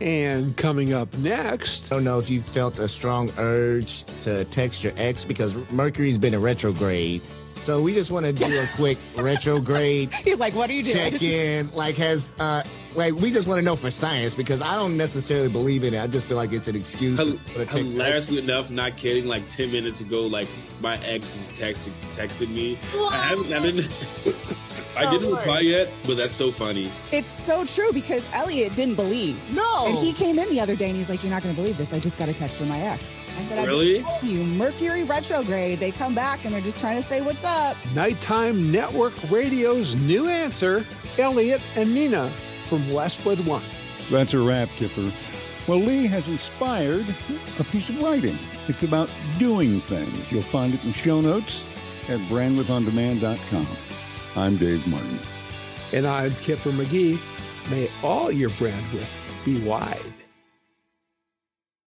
And 0.00 0.56
coming 0.56 0.94
up 0.94 1.16
next. 1.18 1.92
I 1.92 1.96
don't 1.96 2.04
know 2.04 2.18
if 2.18 2.30
you 2.30 2.40
felt 2.40 2.78
a 2.78 2.88
strong 2.88 3.30
urge 3.36 4.04
to 4.20 4.44
text 4.46 4.82
your 4.82 4.94
ex 4.96 5.24
because 5.24 5.56
Mercury's 5.70 6.18
been 6.18 6.32
in 6.32 6.40
retrograde. 6.40 7.20
So 7.62 7.82
we 7.82 7.92
just 7.92 8.10
want 8.10 8.24
to 8.24 8.32
do 8.32 8.46
a 8.46 8.66
quick 8.76 8.96
retrograde. 9.16 10.12
He's 10.14 10.40
like, 10.40 10.54
"What 10.54 10.70
are 10.70 10.72
you 10.72 10.82
doing?" 10.82 10.96
Check 10.96 11.22
in. 11.22 11.70
Like, 11.72 11.96
has 11.96 12.32
uh, 12.40 12.62
like 12.94 13.14
we 13.14 13.30
just 13.30 13.46
want 13.46 13.58
to 13.58 13.64
know 13.64 13.76
for 13.76 13.90
science 13.90 14.34
because 14.34 14.62
I 14.62 14.74
don't 14.76 14.96
necessarily 14.96 15.48
believe 15.48 15.84
in 15.84 15.92
it. 15.92 16.00
I 16.02 16.06
just 16.06 16.26
feel 16.26 16.38
like 16.38 16.52
it's 16.52 16.68
an 16.68 16.76
excuse. 16.76 17.18
Hilariously 17.18 18.38
enough, 18.38 18.70
not 18.70 18.96
kidding. 18.96 19.26
Like 19.26 19.48
ten 19.50 19.70
minutes 19.70 20.00
ago, 20.00 20.26
like 20.26 20.48
my 20.80 20.96
ex 21.04 21.36
is 21.36 21.50
texting 21.58 21.92
texted 22.14 22.48
me. 22.48 22.78
What? 22.92 23.12
I 23.12 23.16
haven't. 23.16 23.52
I 23.52 23.60
didn't. 23.60 24.56
I 24.96 25.04
oh, 25.04 25.10
didn't 25.10 25.34
reply 25.34 25.60
yet, 25.60 25.88
but 26.06 26.16
that's 26.16 26.34
so 26.34 26.50
funny. 26.50 26.90
It's 27.12 27.30
so 27.30 27.64
true 27.64 27.92
because 27.92 28.28
Elliot 28.32 28.74
didn't 28.74 28.96
believe. 28.96 29.38
No. 29.54 29.86
And 29.86 29.96
he 29.96 30.12
came 30.12 30.38
in 30.38 30.48
the 30.50 30.60
other 30.60 30.74
day 30.74 30.88
and 30.88 30.96
he's 30.96 31.08
like, 31.08 31.22
You're 31.22 31.30
not 31.30 31.42
going 31.42 31.54
to 31.54 31.60
believe 31.60 31.76
this. 31.76 31.92
I 31.92 32.00
just 32.00 32.18
got 32.18 32.28
a 32.28 32.34
text 32.34 32.58
from 32.58 32.68
my 32.68 32.80
ex. 32.80 33.14
I 33.38 33.42
said, 33.42 33.66
Really? 33.66 34.04
you, 34.22 34.44
Mercury 34.44 35.04
retrograde. 35.04 35.78
They 35.78 35.92
come 35.92 36.14
back 36.14 36.44
and 36.44 36.52
they're 36.52 36.60
just 36.60 36.80
trying 36.80 36.96
to 36.96 37.06
say 37.06 37.20
what's 37.20 37.44
up. 37.44 37.76
Nighttime 37.94 38.70
Network 38.70 39.14
Radio's 39.30 39.94
new 39.94 40.28
answer 40.28 40.84
Elliot 41.18 41.60
and 41.76 41.94
Nina 41.94 42.30
from 42.68 42.90
Westwood 42.90 43.40
One. 43.46 43.62
That's 44.10 44.34
a 44.34 44.38
wrap, 44.40 44.68
Kipper. 44.70 45.12
Well, 45.66 45.78
Lee 45.78 46.06
has 46.08 46.26
inspired 46.26 47.06
a 47.58 47.64
piece 47.64 47.88
of 47.90 48.02
writing. 48.02 48.36
It's 48.66 48.82
about 48.82 49.10
doing 49.38 49.80
things. 49.80 50.32
You'll 50.32 50.42
find 50.42 50.74
it 50.74 50.84
in 50.84 50.92
show 50.92 51.20
notes 51.20 51.62
at 52.08 52.18
brandwidthondemand.com. 52.28 53.66
I'm 54.36 54.56
Dave 54.56 54.86
Martin. 54.86 55.18
And 55.92 56.06
I'm 56.06 56.32
Kipper 56.36 56.70
McGee. 56.70 57.18
May 57.70 57.90
all 58.02 58.30
your 58.30 58.50
brandwidth 58.50 59.08
be 59.44 59.60
wide. 59.62 60.00